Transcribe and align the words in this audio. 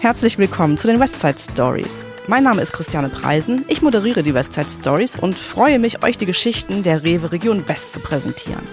Herzlich 0.00 0.38
willkommen 0.38 0.78
zu 0.78 0.86
den 0.86 0.98
Westside 0.98 1.38
Stories. 1.38 2.06
Mein 2.26 2.42
Name 2.42 2.62
ist 2.62 2.72
Christiane 2.72 3.10
Preisen. 3.10 3.66
Ich 3.68 3.82
moderiere 3.82 4.22
die 4.22 4.32
Westside 4.32 4.70
Stories 4.70 5.14
und 5.14 5.34
freue 5.34 5.78
mich, 5.78 6.02
euch 6.02 6.16
die 6.16 6.24
Geschichten 6.24 6.82
der 6.82 7.04
Rewe 7.04 7.32
Region 7.32 7.68
West 7.68 7.92
zu 7.92 8.00
präsentieren. 8.00 8.66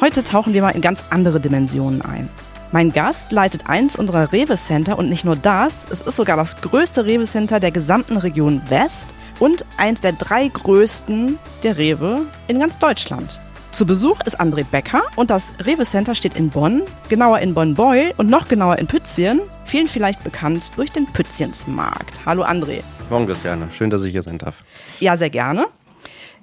Heute 0.00 0.22
tauchen 0.22 0.52
wir 0.52 0.62
mal 0.62 0.70
in 0.70 0.80
ganz 0.80 1.02
andere 1.10 1.40
Dimensionen 1.40 2.00
ein. 2.02 2.28
Mein 2.70 2.92
Gast 2.92 3.32
leitet 3.32 3.68
eins 3.68 3.96
unserer 3.96 4.32
Rewe 4.32 4.56
Center 4.56 4.96
und 4.96 5.08
nicht 5.08 5.24
nur 5.24 5.34
das, 5.34 5.84
es 5.90 6.00
ist 6.00 6.14
sogar 6.14 6.36
das 6.36 6.60
größte 6.60 7.04
Rewe 7.04 7.24
Center 7.24 7.58
der 7.58 7.72
gesamten 7.72 8.16
Region 8.16 8.62
West 8.68 9.08
und 9.40 9.64
eins 9.78 10.00
der 10.00 10.12
drei 10.12 10.46
größten 10.46 11.40
der 11.64 11.76
Rewe 11.76 12.20
in 12.46 12.60
ganz 12.60 12.78
Deutschland. 12.78 13.40
Zu 13.78 13.86
Besuch 13.86 14.18
ist 14.26 14.40
André 14.40 14.64
Becker 14.64 15.04
und 15.14 15.30
das 15.30 15.52
Rewe 15.64 15.84
Center 15.84 16.16
steht 16.16 16.36
in 16.36 16.50
Bonn, 16.50 16.82
genauer 17.08 17.38
in 17.38 17.54
Bonn-Beul 17.54 18.12
und 18.16 18.28
noch 18.28 18.48
genauer 18.48 18.74
in 18.80 18.88
Pützchen, 18.88 19.40
vielen 19.66 19.86
vielleicht 19.86 20.24
bekannt 20.24 20.72
durch 20.74 20.90
den 20.90 21.06
Pützchensmarkt. 21.06 22.26
Hallo 22.26 22.42
André. 22.42 22.82
Morgen 23.08 23.26
Christiane, 23.26 23.68
schön, 23.70 23.88
dass 23.88 24.02
ich 24.02 24.10
hier 24.10 24.24
sein 24.24 24.38
darf. 24.38 24.64
Ja, 24.98 25.16
sehr 25.16 25.30
gerne. 25.30 25.66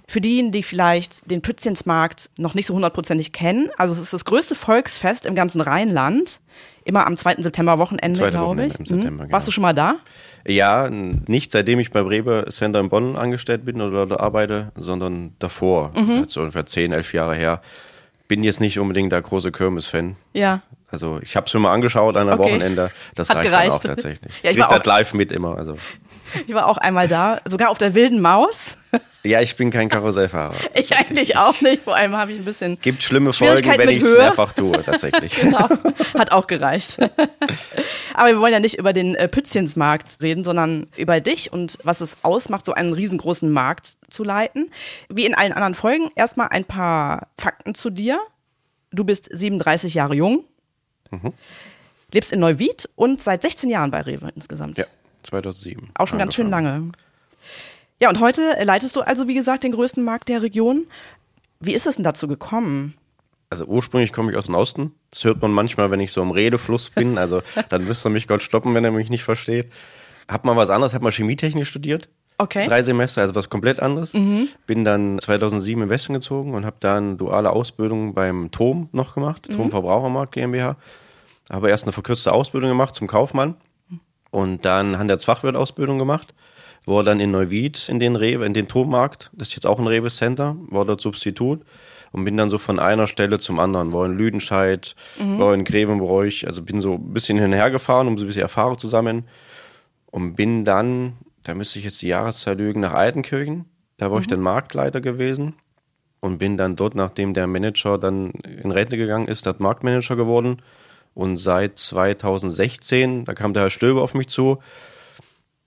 Für 0.08 0.21
diejenigen, 0.21 0.53
die 0.53 0.63
vielleicht 0.63 1.30
den 1.30 1.41
Pützchensmarkt 1.41 2.30
noch 2.38 2.53
nicht 2.53 2.67
so 2.67 2.73
hundertprozentig 2.73 3.34
kennen, 3.34 3.70
also 3.75 3.95
es 3.95 3.99
ist 3.99 4.13
das 4.13 4.23
größte 4.23 4.55
Volksfest 4.55 5.25
im 5.25 5.36
ganzen 5.36 5.59
Rheinland, 5.59 6.39
immer 6.85 7.05
am 7.05 7.17
2. 7.17 7.35
September 7.39 7.77
Wochenende, 7.80 8.30
glaube 8.30 8.67
ich. 8.67 8.89
Mhm. 8.89 9.31
Warst 9.31 9.48
du 9.48 9.52
schon 9.52 9.63
mal 9.63 9.73
da? 9.73 9.95
Ja, 10.48 10.89
nicht 10.89 11.52
seitdem 11.52 11.80
ich 11.80 11.91
beim 11.91 12.08
Rewe 12.08 12.45
Center 12.49 12.80
in 12.80 12.89
Bonn 12.89 13.17
angestellt 13.17 13.66
bin 13.66 13.81
oder 13.81 14.05
da 14.05 14.17
arbeite, 14.17 14.71
sondern 14.75 15.34
davor, 15.39 15.91
mhm. 15.95 16.20
das 16.20 16.27
ist 16.27 16.34
so 16.34 16.41
ungefähr 16.41 16.66
10, 16.66 16.94
11 16.94 17.13
Jahre 17.13 17.35
her. 17.35 17.61
Bin 18.27 18.44
jetzt 18.44 18.61
nicht 18.61 18.80
unbedingt 18.80 19.11
der 19.11 19.21
große 19.21 19.52
Kirmes-Fan. 19.52 20.16
Ja. 20.34 20.61
Also 20.89 21.20
ich 21.21 21.36
habe 21.36 21.47
es 21.47 21.53
mir 21.53 21.59
mal 21.59 21.73
angeschaut 21.73 22.16
an 22.16 22.30
einem 22.30 22.39
okay. 22.39 22.52
Wochenende. 22.52 22.91
Das 23.16 23.30
Hat 23.30 23.38
reicht 23.38 23.50
gereicht. 23.50 23.67
dann 23.67 23.75
auch 23.75 23.81
tatsächlich. 23.81 24.44
Ja, 24.44 24.52
ich 24.52 24.59
war 24.59 24.69
das 24.69 24.81
auch, 24.81 24.86
live 24.86 25.13
mit 25.13 25.31
immer. 25.31 25.58
Also. 25.58 25.78
Ich 26.47 26.53
war 26.53 26.67
auch 26.67 26.78
einmal 26.78 27.08
da, 27.08 27.41
sogar 27.45 27.69
auf 27.69 27.78
der 27.78 27.94
wilden 27.94 28.22
Maus. 28.22 28.78
Ja, 29.26 29.42
ich 29.42 29.56
bin 29.56 29.72
kein 29.72 29.90
Karussellfahrer. 29.90 30.56
ich 30.76 30.95
eigentlich 30.95 31.38
auch 31.38 31.59
nicht. 31.62 31.84
Vor 31.84 31.95
allem 31.95 32.16
habe 32.16 32.31
ich 32.31 32.40
ein 32.40 32.45
bisschen. 32.45 32.80
Gibt 32.80 33.02
schlimme 33.02 33.34
Folgen, 33.34 33.68
wenn 33.78 33.90
ich 33.90 34.04
es 34.04 34.18
mehrfach 34.18 34.54
tue, 34.54 34.84
tatsächlich. 34.84 35.36
genau. 35.42 35.68
Hat 36.18 36.31
auch 36.31 36.48
gereicht. 36.48 36.98
Aber 38.14 38.30
wir 38.30 38.40
wollen 38.40 38.53
ja 38.53 38.59
nicht 38.59 38.78
über 38.78 38.94
den 38.94 39.16
äh, 39.16 39.28
Pützchensmarkt 39.28 40.22
reden, 40.22 40.44
sondern 40.44 40.88
über 40.96 41.20
dich 41.20 41.52
und 41.52 41.80
was 41.84 42.02
es 42.02 42.18
ausmacht, 42.22 42.66
so 42.66 42.73
einen 42.73 42.94
riesengroßen 42.94 43.52
Markt 43.52 43.94
zu 44.09 44.23
leiten. 44.23 44.72
Wie 45.09 45.26
in 45.26 45.34
allen 45.34 45.53
anderen 45.53 45.76
Folgen, 45.76 46.09
erstmal 46.16 46.50
ein 46.50 46.64
paar 46.64 47.28
Fakten 47.38 47.76
zu 47.76 47.90
dir. 47.90 48.20
Du 48.92 49.03
bist 49.03 49.28
37 49.31 49.96
Jahre 49.96 50.16
jung, 50.16 50.46
mhm. 51.12 51.34
lebst 52.14 52.31
in 52.31 52.40
Neuwied 52.40 52.88
und 52.96 53.22
seit 53.22 53.42
16 53.42 53.70
Jahren 53.70 53.92
bei 53.92 54.02
Rewe 54.02 54.31
insgesamt. 54.36 54.78
Ja, 54.78 54.86
2007. 55.23 55.90
Auch 55.96 56.08
schon 56.08 56.20
ganz 56.20 56.36
schön 56.36 56.50
lange. 56.50 56.92
Ja, 58.01 58.09
und 58.09 58.19
heute 58.19 58.57
leitest 58.63 58.95
du 58.95 59.01
also, 59.01 59.27
wie 59.27 59.33
gesagt, 59.33 59.63
den 59.63 59.71
größten 59.71 60.03
Markt 60.03 60.29
der 60.29 60.41
Region. 60.41 60.85
Wie 61.59 61.73
ist 61.73 61.88
es 61.88 61.95
denn 61.95 62.03
dazu 62.03 62.27
gekommen? 62.27 62.95
Also 63.49 63.65
ursprünglich 63.65 64.11
komme 64.11 64.31
ich 64.31 64.38
aus 64.38 64.45
dem 64.45 64.55
Osten. 64.55 64.91
Das 65.11 65.23
hört 65.23 65.41
man 65.41 65.51
manchmal, 65.51 65.91
wenn 65.91 65.99
ich 65.99 66.11
so 66.11 66.21
im 66.21 66.31
Redefluss 66.31 66.89
bin. 66.89 67.17
Also 67.17 67.41
dann 67.69 67.85
müsste 67.85 68.09
mich 68.09 68.27
Gott 68.27 68.41
stoppen, 68.41 68.73
wenn 68.73 68.83
er 68.83 68.91
mich 68.91 69.09
nicht 69.09 69.23
versteht. 69.23 69.71
Hab 70.27 70.43
mal 70.43 70.57
was 70.57 70.69
anderes, 70.69 70.93
hab 70.93 71.01
mal 71.01 71.11
Chemietechnik 71.11 71.66
studiert. 71.66 72.09
Okay. 72.38 72.67
Drei 72.67 72.83
Semester, 72.83 73.21
also 73.21 73.33
was 73.33 73.49
komplett 73.49 73.79
anderes. 73.79 74.13
Mhm. 74.13 74.49
Bin 74.67 74.83
dann 74.83 75.19
2007 75.19 75.81
im 75.81 75.89
Westen 75.89 76.13
gezogen 76.13 76.53
und 76.53 76.66
habe 76.66 76.75
dann 76.81 77.17
duale 77.17 77.51
Ausbildung 77.51 78.13
beim 78.13 78.51
TOM 78.51 78.89
noch 78.91 79.13
gemacht, 79.13 79.47
mhm. 79.47 79.55
TOM 79.55 79.71
Verbrauchermarkt 79.71 80.33
GmbH. 80.33 80.75
Habe 81.49 81.69
erst 81.69 81.85
eine 81.85 81.93
verkürzte 81.93 82.33
Ausbildung 82.33 82.69
gemacht 82.69 82.93
zum 82.93 83.07
Kaufmann 83.07 83.55
und 84.31 84.66
dann 84.66 84.97
Handelsfachwirt-Ausbildung 84.97 85.97
gemacht. 85.97 86.34
War 86.85 87.03
dann 87.03 87.19
in 87.19 87.31
Neuwied 87.31 87.90
in 87.90 88.00
den 88.00 88.16
Rewe, 88.16 88.46
in 88.46 88.53
den 88.53 88.68
TOM-Markt, 88.68 89.31
das 89.34 89.50
ist 89.50 89.56
jetzt 89.56 89.66
auch 89.66 89.79
ein 89.79 89.88
Rewe 89.88 90.09
Center, 90.09 90.56
war 90.69 90.85
dort 90.85 91.01
Substitut 91.01 91.62
und 92.12 92.25
bin 92.25 92.38
dann 92.38 92.50
so 92.50 92.57
von 92.57 92.79
einer 92.79 93.07
Stelle 93.07 93.40
zum 93.40 93.59
anderen. 93.59 93.91
War 93.91 94.06
in 94.06 94.18
Lüdenscheid, 94.18 94.96
mhm. 95.19 95.40
war 95.40 95.53
in 95.53 95.66
Grevenbräuch, 95.66 96.46
also 96.46 96.62
bin 96.62 96.81
so 96.81 96.94
ein 96.94 97.13
bisschen 97.13 97.40
hinher 97.40 97.72
gefahren, 97.72 98.07
um 98.07 98.18
so 98.18 98.23
ein 98.23 98.28
bisschen 98.28 98.44
Erfahrung 98.44 98.78
zu 98.78 98.88
sammeln. 98.88 99.25
Und 100.12 100.35
bin 100.35 100.63
dann 100.63 101.13
da 101.46 101.53
müsste 101.53 101.79
ich 101.79 101.85
jetzt 101.85 102.01
die 102.01 102.07
Jahreszeit 102.07 102.57
lügen, 102.57 102.81
nach 102.81 102.94
Altenkirchen. 102.94 103.66
Da 103.97 104.09
war 104.09 104.17
mhm. 104.17 104.22
ich 104.22 104.28
dann 104.28 104.41
Marktleiter 104.41 105.00
gewesen 105.00 105.53
und 106.19 106.40
bin 106.40 106.57
dann 106.57 106.75
dort, 106.75 106.96
nachdem 106.96 107.34
der 107.34 107.47
Manager 107.47 107.97
dann 107.97 108.31
in 108.31 108.72
Rente 108.72 108.97
gegangen 108.97 109.28
ist, 109.28 109.46
dort 109.46 109.59
Marktmanager 109.59 110.16
geworden. 110.16 110.62
Und 111.13 111.38
seit 111.38 111.78
2016, 111.78 113.25
da 113.25 113.34
kam 113.34 113.53
der 113.53 113.63
Herr 113.63 113.69
Stöber 113.69 114.02
auf 114.02 114.16
mich 114.16 114.28
zu, 114.28 114.57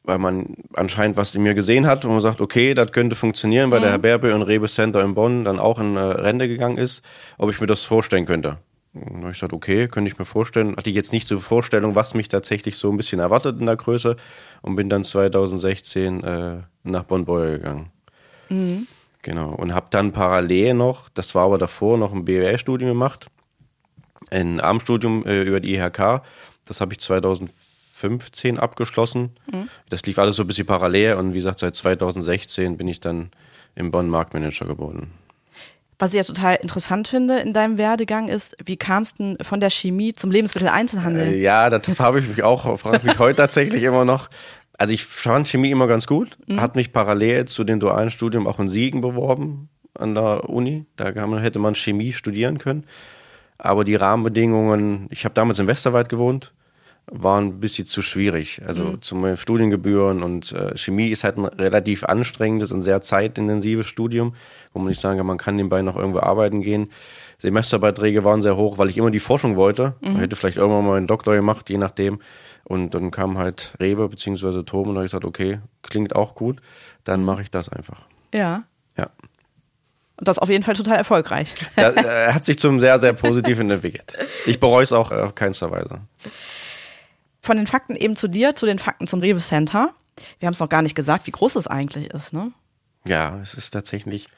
weil 0.09 0.19
man 0.19 0.57
anscheinend 0.73 1.19
was 1.19 1.35
in 1.35 1.43
mir 1.43 1.53
gesehen 1.53 1.87
hat 1.87 2.07
und 2.07 2.13
man 2.13 2.21
sagt, 2.23 2.41
okay, 2.41 2.73
das 2.73 2.93
könnte 2.93 3.15
funktionieren, 3.15 3.71
weil 3.71 3.81
mhm. 3.81 3.83
der 3.83 3.93
Herr 3.93 3.99
Berbe 3.99 4.31
in 4.31 4.41
Rewe 4.41 4.67
Center 4.67 5.05
in 5.05 5.15
Bonn 5.15 5.45
dann 5.45 5.59
auch 5.59 5.79
in 5.79 5.99
Rente 5.99 6.49
gegangen 6.49 6.79
ist, 6.79 7.05
ob 7.37 7.51
ich 7.51 7.61
mir 7.61 7.67
das 7.67 7.85
vorstellen 7.85 8.25
könnte. 8.25 8.57
Und 8.95 9.21
ich 9.21 9.33
gesagt, 9.33 9.53
okay, 9.53 9.87
könnte 9.87 10.11
ich 10.11 10.19
mir 10.19 10.25
vorstellen. 10.25 10.75
Hatte 10.77 10.89
ich 10.89 10.97
jetzt 10.97 11.13
nicht 11.13 11.29
so 11.29 11.39
Vorstellung, 11.41 11.95
was 11.95 12.15
mich 12.15 12.29
tatsächlich 12.29 12.79
so 12.79 12.91
ein 12.91 12.97
bisschen 12.97 13.21
erwartet 13.21 13.61
in 13.61 13.67
der 13.67 13.77
Größe 13.77 14.17
und 14.63 14.77
bin 14.77 14.89
dann 14.89 15.05
2016 15.05 16.25
äh, 16.25 16.57
nach 16.85 17.05
Bonn-Beuer 17.05 17.59
gegangen. 17.59 17.91
Mhm. 18.49 18.87
Genau. 19.21 19.51
Und 19.51 19.75
habe 19.75 19.89
dann 19.91 20.13
parallel 20.13 20.73
noch, 20.73 21.11
das 21.11 21.35
war 21.35 21.45
aber 21.45 21.59
davor, 21.59 21.99
noch 21.99 22.15
ein 22.15 22.25
BWL-Studium 22.25 22.93
gemacht. 22.93 23.27
Ein 24.31 24.59
Abendstudium 24.59 25.27
äh, 25.27 25.43
über 25.43 25.61
die 25.61 25.75
IHK. 25.75 26.23
Das 26.65 26.81
habe 26.81 26.95
ich 26.95 27.01
2015 27.99 28.59
abgeschlossen. 28.59 29.31
Mhm. 29.53 29.69
Das 29.89 30.03
lief 30.05 30.19
alles 30.19 30.37
so 30.37 30.45
ein 30.45 30.47
bisschen 30.47 30.67
parallel 30.67 31.15
und 31.15 31.35
wie 31.35 31.39
gesagt, 31.39 31.59
seit 31.59 31.75
2016 31.75 32.77
bin 32.77 32.89
ich 32.89 33.01
dann 33.01 33.31
im 33.75 33.91
Bonn 33.91 34.09
Marktmanager 34.09 34.67
geworden. 34.67 35.13
Was 36.01 36.11
ich 36.11 36.17
ja 36.17 36.23
total 36.23 36.57
interessant 36.57 37.09
finde 37.09 37.41
in 37.41 37.53
deinem 37.53 37.77
Werdegang 37.77 38.29
ist, 38.29 38.57
wie 38.65 38.77
kam 38.77 39.03
es 39.03 39.15
denn 39.15 39.37
von 39.43 39.59
der 39.59 39.71
Chemie 39.71 40.15
zum 40.15 40.31
Lebensmitteleinzelhandel? 40.31 41.29
Äh, 41.29 41.41
ja, 41.41 41.71
das 41.71 41.99
habe 41.99 42.21
ich 42.21 42.29
mich 42.29 42.45
auch, 42.45 42.79
frage 42.79 43.05
mich 43.05 43.19
heute 43.19 43.39
tatsächlich 43.39 43.83
immer 43.83 44.05
noch. 44.05 44.31
Also 44.75 44.95
ich 44.95 45.05
fand 45.05 45.49
Chemie 45.49 45.73
immer 45.73 45.89
ganz 45.89 46.07
gut, 46.07 46.39
mhm. 46.47 46.61
hat 46.61 46.77
mich 46.77 46.93
parallel 46.93 47.47
zu 47.47 47.65
dem 47.65 47.81
dualen 47.81 48.11
Studium 48.11 48.47
auch 48.47 48.61
in 48.61 48.69
Siegen 48.69 49.01
beworben 49.01 49.71
an 49.95 50.15
der 50.15 50.49
Uni. 50.49 50.87
Da 50.95 51.07
hätte 51.07 51.59
man 51.59 51.75
Chemie 51.75 52.13
studieren 52.13 52.59
können. 52.59 52.85
Aber 53.59 53.83
die 53.83 53.97
Rahmenbedingungen, 53.97 55.09
ich 55.11 55.25
habe 55.25 55.35
damals 55.35 55.59
in 55.59 55.67
Westerwald 55.67 56.09
gewohnt, 56.09 56.53
waren 57.11 57.47
ein 57.47 57.61
bisschen 57.61 57.87
zu 57.87 58.03
schwierig. 58.03 58.61
Also 58.67 58.85
mhm. 58.85 59.03
zum 59.03 59.37
Studiengebühren 59.37 60.23
und 60.23 60.53
äh, 60.53 60.77
Chemie 60.77 61.09
ist 61.09 61.25
halt 61.25 61.39
ein 61.39 61.45
relativ 61.45 62.05
anstrengendes 62.05 62.73
und 62.73 62.83
sehr 62.83 63.01
zeitintensives 63.01 63.87
Studium, 63.87 64.35
wo 64.73 64.79
man 64.79 64.89
nicht 64.89 65.01
sagen 65.01 65.19
kann, 65.19 65.27
man 65.27 65.39
kann 65.39 65.57
nebenbei 65.57 65.83
noch 65.83 65.97
irgendwo 65.97 66.21
arbeiten 66.21 66.63
gehen. 66.63 66.91
Semesterbeiträge 67.39 68.25
waren 68.25 68.43
sehr 68.43 68.57
hoch, 68.57 68.79
weil 68.79 68.91
ich 68.91 68.99
immer 68.99 69.11
die 69.11 69.21
Forschung 69.21 69.57
wollte. 69.57 69.95
Mhm. 70.01 70.13
Man 70.13 70.21
hätte 70.21 70.37
vielleicht 70.37 70.59
irgendwann 70.59 70.87
mal 70.87 70.97
einen 70.97 71.07
Doktor 71.07 71.35
gemacht, 71.35 71.71
je 71.71 71.79
nachdem. 71.79 72.21
Und 72.65 72.95
dann 72.95 73.11
kam 73.11 73.39
halt 73.39 73.73
Rewe 73.81 74.09
bzw. 74.09 74.63
Tom 74.63 74.89
und 74.89 74.95
da 74.95 74.99
habe 74.99 75.07
ich 75.07 75.13
gesagt, 75.13 75.25
okay, 75.25 75.61
klingt 75.83 76.15
auch 76.15 76.35
gut, 76.35 76.61
dann 77.05 77.25
mache 77.25 77.43
ich 77.43 77.51
das 77.51 77.69
einfach. 77.69 78.03
Ja. 78.35 78.65
Ja. 78.97 79.09
Und 80.17 80.27
das 80.27 80.39
auf 80.39 80.49
jeden 80.49 80.65
Fall 80.65 80.75
total 80.75 80.97
erfolgreich. 80.97 81.55
Er 81.77 82.35
hat 82.35 82.45
sich 82.45 82.59
zum 82.59 82.81
sehr, 82.81 82.99
sehr 82.99 83.13
positiven 83.13 83.71
entwickelt. 83.71 84.19
Ich 84.47 84.59
bereue 84.59 84.83
es 84.83 84.93
auch 84.93 85.13
auf 85.13 85.35
keinster 85.37 85.71
Weise 85.71 86.01
von 87.49 87.57
den 87.57 87.67
Fakten 87.67 87.97
eben 87.97 88.15
zu 88.15 88.29
dir, 88.29 88.55
zu 88.55 88.67
den 88.67 88.79
Fakten 88.79 89.07
zum 89.07 89.21
Rewe 89.21 89.41
Center. 89.41 89.95
Wir 90.39 90.47
haben 90.47 90.53
es 90.53 90.61
noch 90.61 90.69
gar 90.69 90.83
nicht 90.83 90.95
gesagt, 90.95 91.27
wie 91.27 91.31
groß 91.31 91.57
es 91.57 91.67
eigentlich 91.67 92.11
ist, 92.13 92.35
ne? 92.35 92.53
Ja, 93.07 93.41
es 93.43 93.55
ist 93.55 93.71
tatsächlich 93.71 94.29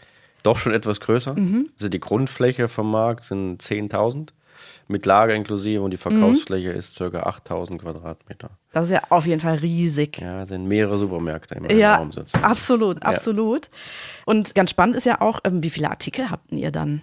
doch 0.45 0.57
schon 0.57 0.73
etwas 0.73 1.01
größer. 1.01 1.35
Mhm. 1.35 1.71
Also 1.73 1.89
die 1.89 1.99
Grundfläche 1.99 2.69
vom 2.69 2.89
Markt 2.89 3.25
sind 3.25 3.61
10.000 3.61 4.29
mit 4.87 5.07
Lager 5.07 5.35
inklusive 5.35 5.83
und 5.83 5.91
die 5.91 5.97
Verkaufsfläche 5.97 6.71
mhm. 6.71 6.77
ist 6.77 6.97
ca. 6.99 7.05
8.000 7.05 7.79
Quadratmeter. 7.79 8.51
Das 8.73 8.85
ist 8.85 8.93
ja 8.93 9.03
auf 9.09 9.27
jeden 9.27 9.41
Fall 9.41 9.57
riesig. 9.57 10.19
Ja, 10.21 10.47
sind 10.47 10.69
mehrere 10.69 10.97
Supermärkte 10.97 11.57
im 11.57 11.69
ja, 11.77 11.97
Raum 11.97 12.13
sitzen. 12.13 12.45
Absolut, 12.45 13.03
absolut. 13.03 13.67
Ja. 13.67 13.73
Und 14.27 14.55
ganz 14.55 14.71
spannend 14.71 14.95
ist 14.95 15.07
ja 15.07 15.21
auch, 15.21 15.41
ähm, 15.43 15.65
wie 15.65 15.71
viele 15.71 15.91
Artikel 15.91 16.31
habt 16.31 16.53
ihr 16.53 16.71
dann? 16.71 17.03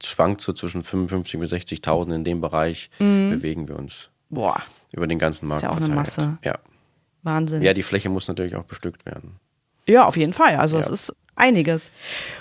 Es 0.00 0.06
schwankt 0.06 0.42
so 0.42 0.52
zwischen 0.52 0.84
55.000 0.84 1.38
bis 1.38 1.52
60.000 1.52 2.14
in 2.14 2.22
dem 2.22 2.40
Bereich 2.40 2.88
mhm. 3.00 3.30
bewegen 3.30 3.66
wir 3.66 3.76
uns. 3.76 4.10
Boah 4.30 4.62
über 4.94 5.06
den 5.06 5.18
ganzen 5.18 5.46
Markt. 5.46 5.62
Ist 5.62 5.64
ja 5.64 5.70
auch 5.70 5.74
verteilt. 5.74 5.92
eine 5.92 6.00
Masse. 6.00 6.38
Ja. 6.44 6.58
Wahnsinn. 7.22 7.62
Ja, 7.62 7.72
die 7.74 7.82
Fläche 7.82 8.08
muss 8.08 8.28
natürlich 8.28 8.54
auch 8.54 8.64
bestückt 8.64 9.06
werden. 9.06 9.36
Ja, 9.86 10.06
auf 10.06 10.16
jeden 10.16 10.32
Fall. 10.32 10.56
Also 10.56 10.78
ja. 10.78 10.84
es 10.84 10.90
ist 10.90 11.14
einiges. 11.36 11.90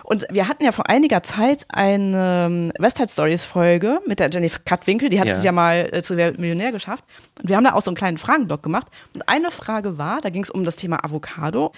Und 0.04 0.26
wir 0.30 0.48
hatten 0.48 0.64
ja 0.64 0.72
vor 0.72 0.90
einiger 0.90 1.24
Zeit 1.24 1.66
eine 1.70 2.46
ähm, 2.48 2.72
Westside 2.78 3.10
Stories 3.10 3.44
Folge 3.44 4.00
mit 4.06 4.20
der 4.20 4.30
Jenny 4.30 4.52
Katwinkel, 4.66 5.10
die 5.10 5.20
hat 5.20 5.28
ja. 5.28 5.38
es 5.38 5.44
ja 5.44 5.52
mal 5.52 5.90
äh, 5.92 6.04
zu 6.04 6.16
Wer 6.16 6.34
Millionär 6.34 6.72
geschafft. 6.72 7.04
Und 7.42 7.50
wir 7.50 7.58
haben 7.58 7.64
da 7.64 7.74
auch 7.74 7.82
so 7.82 7.90
einen 7.90 7.98
kleinen 7.98 8.18
Fragenblock 8.18 8.62
gemacht. 8.62 8.88
Und 9.14 9.28
eine 9.28 9.52
Frage 9.52 9.98
war, 9.98 10.22
da 10.22 10.30
ging 10.30 10.44
es 10.44 10.50
um 10.50 10.64
das 10.64 10.76
Thema 10.76 11.04
Avocado. 11.04 11.74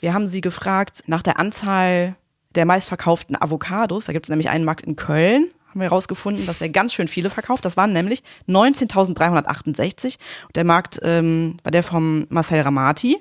Wir 0.00 0.14
haben 0.14 0.26
sie 0.26 0.40
gefragt 0.40 1.02
nach 1.06 1.22
der 1.22 1.38
Anzahl 1.38 2.16
der 2.54 2.64
meistverkauften 2.64 3.40
Avocados. 3.40 4.06
Da 4.06 4.12
gibt 4.12 4.26
es 4.26 4.30
nämlich 4.30 4.50
einen 4.50 4.64
Markt 4.64 4.84
in 4.84 4.96
Köln, 4.96 5.50
haben 5.72 5.80
wir 5.80 5.88
herausgefunden, 5.88 6.44
dass 6.44 6.60
er 6.60 6.68
ganz 6.68 6.92
schön 6.92 7.08
viele 7.08 7.30
verkauft. 7.30 7.64
Das 7.64 7.78
waren 7.78 7.94
nämlich 7.94 8.22
19.368. 8.46 10.18
Der 10.54 10.64
Markt 10.64 11.00
ähm, 11.02 11.56
war 11.62 11.72
der 11.72 11.82
vom 11.82 12.26
Marcel 12.28 12.60
Ramati. 12.60 13.16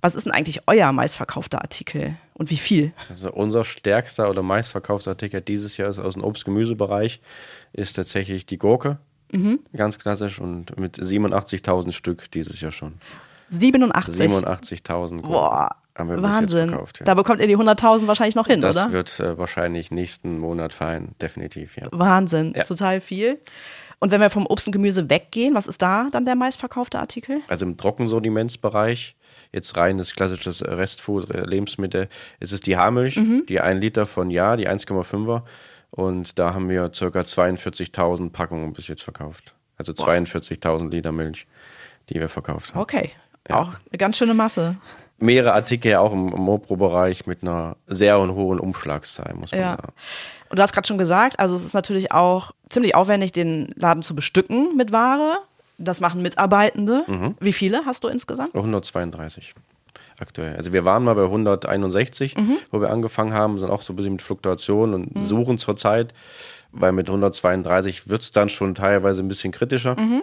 Was 0.00 0.16
ist 0.16 0.24
denn 0.24 0.32
eigentlich 0.32 0.62
euer 0.66 0.90
meistverkaufter 0.90 1.62
Artikel 1.62 2.16
und 2.34 2.50
wie 2.50 2.56
viel? 2.56 2.92
Also 3.08 3.32
unser 3.32 3.64
stärkster 3.64 4.28
oder 4.28 4.42
meistverkaufter 4.42 5.12
Artikel 5.12 5.40
dieses 5.40 5.76
Jahr 5.76 5.88
ist 5.88 6.00
aus 6.00 6.14
dem 6.14 6.24
Obst-Gemüsebereich 6.24 7.20
ist 7.72 7.94
tatsächlich 7.94 8.44
die 8.44 8.58
Gurke. 8.58 8.98
Mhm. 9.30 9.60
Ganz 9.74 10.00
klassisch 10.00 10.40
und 10.40 10.78
mit 10.78 10.98
87.000 10.98 11.92
Stück 11.92 12.28
dieses 12.32 12.60
Jahr 12.60 12.72
schon. 12.72 12.94
87? 13.50 14.20
87.000 14.20 15.22
Boah, 15.22 15.76
Wahnsinn. 15.96 16.70
Verkauft, 16.70 17.00
ja. 17.00 17.04
Da 17.04 17.14
bekommt 17.14 17.40
ihr 17.40 17.46
die 17.46 17.56
100.000 17.56 18.06
wahrscheinlich 18.06 18.34
noch 18.34 18.46
hin, 18.46 18.60
das 18.60 18.76
oder? 18.76 18.84
Das 18.84 18.92
wird 18.92 19.20
äh, 19.20 19.38
wahrscheinlich 19.38 19.90
nächsten 19.90 20.38
Monat 20.38 20.74
fallen, 20.74 21.14
definitiv, 21.20 21.76
ja. 21.76 21.88
Wahnsinn, 21.92 22.52
ja. 22.56 22.64
total 22.64 23.00
viel. 23.00 23.40
Und 24.00 24.10
wenn 24.10 24.20
wir 24.20 24.28
vom 24.28 24.46
Obst 24.46 24.66
und 24.66 24.72
Gemüse 24.72 25.08
weggehen, 25.08 25.54
was 25.54 25.66
ist 25.66 25.80
da 25.80 26.08
dann 26.10 26.24
der 26.24 26.34
meistverkaufte 26.34 26.98
Artikel? 26.98 27.40
Also 27.48 27.64
im 27.64 27.76
Trockensortimentsbereich, 27.76 29.16
jetzt 29.52 29.76
reines 29.76 30.14
klassisches 30.14 30.62
Restfood, 30.62 31.30
äh, 31.30 31.46
Lebensmittel, 31.46 32.08
ist 32.40 32.52
es 32.52 32.60
die 32.60 32.76
Haarmilch, 32.76 33.16
mhm. 33.16 33.44
die 33.48 33.60
1 33.60 33.80
Liter 33.80 34.04
von 34.06 34.30
Ja, 34.30 34.56
die 34.56 34.68
1,5er. 34.68 35.42
Und 35.90 36.38
da 36.38 36.54
haben 36.54 36.68
wir 36.68 36.88
ca. 36.90 37.06
42.000 37.06 38.30
Packungen 38.30 38.72
bis 38.72 38.88
jetzt 38.88 39.02
verkauft. 39.02 39.54
Also 39.76 39.92
42.000 39.92 40.90
Liter 40.90 41.12
Milch, 41.12 41.46
die 42.08 42.16
wir 42.16 42.28
verkauft 42.28 42.74
haben. 42.74 42.80
Okay, 42.80 43.12
ja. 43.48 43.60
auch 43.60 43.68
eine 43.90 43.98
ganz 43.98 44.18
schöne 44.18 44.34
Masse. 44.34 44.76
Mehrere 45.18 45.54
Artikel 45.54 45.96
auch 45.96 46.12
im, 46.12 46.26
Mopro-Bereich 46.26 47.26
mit 47.26 47.42
einer 47.42 47.76
sehr 47.86 48.18
hohen 48.20 48.58
Umschlagszahl, 48.58 49.34
muss 49.34 49.52
man 49.52 49.60
ja. 49.60 49.70
sagen. 49.70 49.92
Und 50.50 50.58
du 50.58 50.62
hast 50.62 50.72
gerade 50.72 50.86
schon 50.86 50.98
gesagt, 50.98 51.38
also 51.38 51.54
es 51.54 51.64
ist 51.64 51.74
natürlich 51.74 52.12
auch 52.12 52.52
ziemlich 52.68 52.94
aufwendig, 52.94 53.32
den 53.32 53.72
Laden 53.76 54.02
zu 54.02 54.14
bestücken 54.14 54.76
mit 54.76 54.92
Ware. 54.92 55.38
Das 55.78 56.00
machen 56.00 56.22
Mitarbeitende. 56.22 57.04
Mhm. 57.06 57.34
Wie 57.40 57.52
viele 57.52 57.84
hast 57.84 58.04
du 58.04 58.08
insgesamt? 58.08 58.54
132 58.54 59.54
aktuell. 60.18 60.56
Also 60.56 60.72
wir 60.72 60.84
waren 60.84 61.04
mal 61.04 61.14
bei 61.14 61.24
161, 61.24 62.36
mhm. 62.36 62.58
wo 62.70 62.80
wir 62.80 62.90
angefangen 62.90 63.32
haben, 63.32 63.58
sind 63.58 63.70
auch 63.70 63.82
so 63.82 63.92
ein 63.92 63.96
bisschen 63.96 64.12
mit 64.12 64.22
Fluktuationen 64.22 64.94
und 64.94 65.16
mhm. 65.16 65.22
suchen 65.22 65.58
zurzeit, 65.58 66.14
weil 66.72 66.92
mit 66.92 67.08
132 67.08 68.08
wird 68.08 68.22
es 68.22 68.32
dann 68.32 68.48
schon 68.48 68.74
teilweise 68.74 69.22
ein 69.22 69.28
bisschen 69.28 69.52
kritischer. 69.52 69.98
Mhm. 69.98 70.22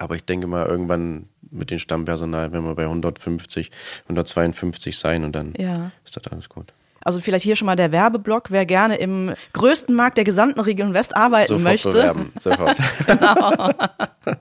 Aber 0.00 0.14
ich 0.14 0.24
denke 0.24 0.46
mal, 0.46 0.66
irgendwann 0.66 1.28
mit 1.50 1.70
dem 1.70 1.78
Stammpersonal, 1.78 2.52
wenn 2.52 2.64
wir 2.64 2.74
bei 2.74 2.84
150, 2.84 3.70
152 4.04 4.98
sein 4.98 5.24
und 5.24 5.32
dann 5.32 5.52
ja. 5.58 5.90
ist 6.04 6.16
das 6.16 6.26
alles 6.32 6.48
gut. 6.48 6.72
Also 7.02 7.20
vielleicht 7.20 7.44
hier 7.44 7.54
schon 7.54 7.66
mal 7.66 7.76
der 7.76 7.92
Werbeblock, 7.92 8.50
wer 8.50 8.64
gerne 8.64 8.96
im 8.96 9.34
größten 9.52 9.94
Markt 9.94 10.16
der 10.16 10.24
gesamten 10.24 10.60
Region 10.60 10.94
West 10.94 11.14
arbeiten 11.14 11.48
sofort 11.48 11.64
möchte. 11.64 11.90
Bewerben, 11.90 12.32
sofort. 12.38 12.78
genau. 13.06 13.72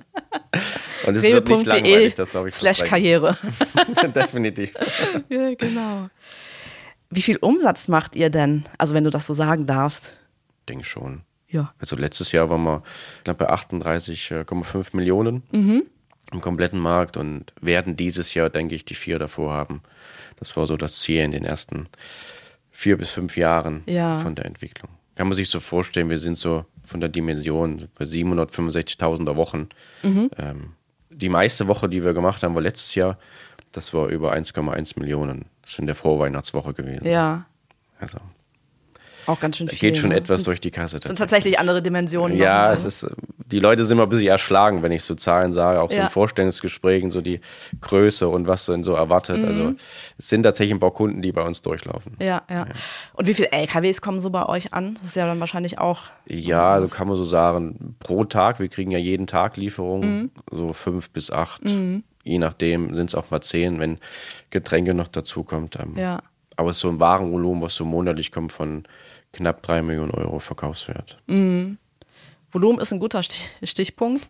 Und 1.08 1.16
es 1.16 1.24
wird 1.24 1.48
nicht 1.48 1.66
langweilig, 1.66 2.14
das 2.16 2.30
glaube 2.30 2.50
ich. 2.50 2.56
Slash 2.56 2.84
Karriere. 2.84 3.38
Definitiv. 4.16 4.74
Ja, 5.28 5.54
genau. 5.56 6.10
Wie 7.10 7.22
viel 7.22 7.38
Umsatz 7.38 7.88
macht 7.90 8.16
ihr 8.16 8.30
denn? 8.30 8.66
Also 8.78 8.94
wenn 8.94 9.04
du 9.04 9.10
das 9.10 9.26
so 9.26 9.34
sagen 9.34 9.66
darfst. 9.66 10.14
Denke 10.70 10.86
schon. 10.86 11.22
Ja. 11.50 11.74
Also 11.80 11.96
letztes 11.96 12.31
Jahr 12.31 12.50
waren 12.50 12.63
wir 12.63 12.84
knapp 13.24 13.38
bei 13.40 13.50
38,5 13.50 14.96
Millionen 14.96 15.44
mhm. 15.51 15.84
im 16.31 16.42
kompletten 16.42 16.80
Markt 16.80 17.18
und 17.18 17.51
werden 17.60 17.96
dieses 17.96 18.34
Jahr, 18.34 18.50
denke 18.50 18.75
ich, 18.75 18.86
die 18.86 18.96
vier 18.96 19.19
davor 19.19 19.54
haben. 19.54 19.81
Das 20.38 20.56
war 20.56 20.68
so 20.68 20.78
das 20.78 21.00
Ziel 21.00 21.22
in 21.22 21.31
den 21.31 21.44
ersten 21.44 21.88
vier 22.72 22.98
bis 22.98 23.10
fünf 23.10 23.36
Jahren 23.36 23.84
ja. 23.88 24.19
von 24.19 24.36
der 24.36 24.46
Entwicklung. 24.46 24.92
Kann 25.16 25.28
man 25.28 25.36
sich 25.36 25.50
so 25.50 25.60
vorstellen, 25.60 26.10
wir 26.10 26.19
sind 26.19 26.38
so 26.38 26.66
von 26.84 27.01
der 27.01 27.10
Dimension 27.10 27.90
bei 27.98 28.06
765.000er 28.06 29.36
Wochen. 29.36 29.68
Mhm. 30.01 30.30
Ähm, 30.38 30.74
die 31.10 31.30
meiste 31.30 31.68
Woche, 31.68 31.90
die 31.90 32.04
wir 32.06 32.13
gemacht 32.13 32.42
haben, 32.44 32.56
war 32.56 32.62
letztes 32.62 32.96
Jahr. 32.96 33.18
Das 33.72 33.94
war 33.94 34.07
über 34.07 34.34
1,1 34.34 34.98
Millionen. 34.98 35.46
Das 35.62 35.74
ist 35.74 35.80
in 35.80 35.88
der 35.88 35.96
Vorweihnachtswoche 35.96 36.74
gewesen. 36.74 37.06
Ja. 37.06 37.46
Also 38.00 38.19
auch 39.30 39.40
ganz 39.40 39.58
schön 39.58 39.68
viel. 39.68 39.80
Geht 39.80 39.98
schon 39.98 40.10
ne? 40.10 40.18
etwas 40.18 40.44
durch 40.44 40.60
die 40.60 40.72
Kasse. 40.72 41.00
Das 41.00 41.08
sind 41.08 41.18
tatsächlich 41.18 41.60
andere 41.60 41.81
Dimensionen. 41.81 42.38
Ja, 42.38 42.74
es 42.74 42.84
ist, 42.84 43.08
die 43.46 43.60
Leute 43.60 43.84
sind 43.84 43.98
immer 43.98 44.04
ein 44.04 44.10
bisschen 44.10 44.28
erschlagen, 44.28 44.84
wenn 44.84 44.92
ich 44.92 45.04
so 45.04 45.16
Zahlen 45.16 45.54
sage, 45.54 45.81
auch 45.81 45.90
so 45.90 45.98
ja. 45.98 46.04
in 46.06 46.10
Vorstellungsgesprächen, 46.10 47.12
so 47.12 47.22
die 47.22 47.40
Größe 47.81 48.28
und 48.28 48.48
was 48.48 48.66
denn 48.66 48.84
so 48.84 48.94
erwartet. 48.94 49.40
Mhm. 49.40 49.46
Also 49.46 49.74
es 50.18 50.30
sind 50.30 50.44
tatsächlich 50.44 50.76
ein 50.76 50.80
paar 50.80 50.94
Kunden, 50.94 51.22
die 51.22 51.31
bei 51.31 51.42
uns 51.42 51.62
durchlaufen. 51.62 52.16
Ja, 52.20 52.42
ja, 52.50 52.58
ja. 52.58 52.66
Und 53.14 53.28
wie 53.28 53.34
viele 53.34 53.52
LKWs 53.52 54.02
kommen 54.02 54.20
so 54.20 54.30
bei 54.30 54.46
euch 54.46 54.74
an? 54.74 54.96
Das 54.96 55.12
ist 55.12 55.16
ja 55.16 55.26
dann 55.26 55.40
wahrscheinlich 55.40 55.78
auch. 55.78 56.04
Ja, 56.28 56.82
so 56.82 56.88
kann 56.88 57.08
man 57.08 57.18
so 57.18 57.25
sagen, 57.25 57.96
pro 58.00 58.25
Tag, 58.25 58.60
wir 58.60 58.68
kriegen 58.68 58.92
ja 58.92 59.00
jeden 59.00 59.28
Tag 59.28 59.58
Lieferungen, 59.58 60.22
mhm. 60.22 60.32
so 60.52 60.74
fünf 60.74 61.10
bis 61.12 61.32
acht. 61.32 61.64
Mhm. 61.66 62.04
Je 62.24 62.38
nachdem 62.38 62.96
sind 62.96 63.10
es 63.10 63.16
auch 63.16 63.32
mal 63.32 63.42
zehn, 63.42 63.80
wenn 63.80 63.98
Getränke 64.50 64.94
noch 64.94 65.08
dazukommt. 65.08 65.78
Ähm, 65.80 65.94
ja. 65.96 66.20
Aber 66.60 66.72
es 66.72 66.76
ist 66.76 66.82
so 66.82 66.90
ein 66.90 67.00
Warenvolumen, 67.00 67.64
was 67.64 67.74
so 67.74 67.86
monatlich 67.86 68.34
kommt 68.34 68.52
von 68.52 68.84
knapp 69.32 69.64
drei 69.64 69.82
Millionen 69.82 70.12
Euro 70.12 70.40
Verkaufswert. 70.40 71.18
Mhm. 71.28 71.78
Volumen 72.52 72.80
ist 72.80 72.92
ein 72.92 73.00
guter 73.00 73.22
Stichpunkt. 73.64 74.30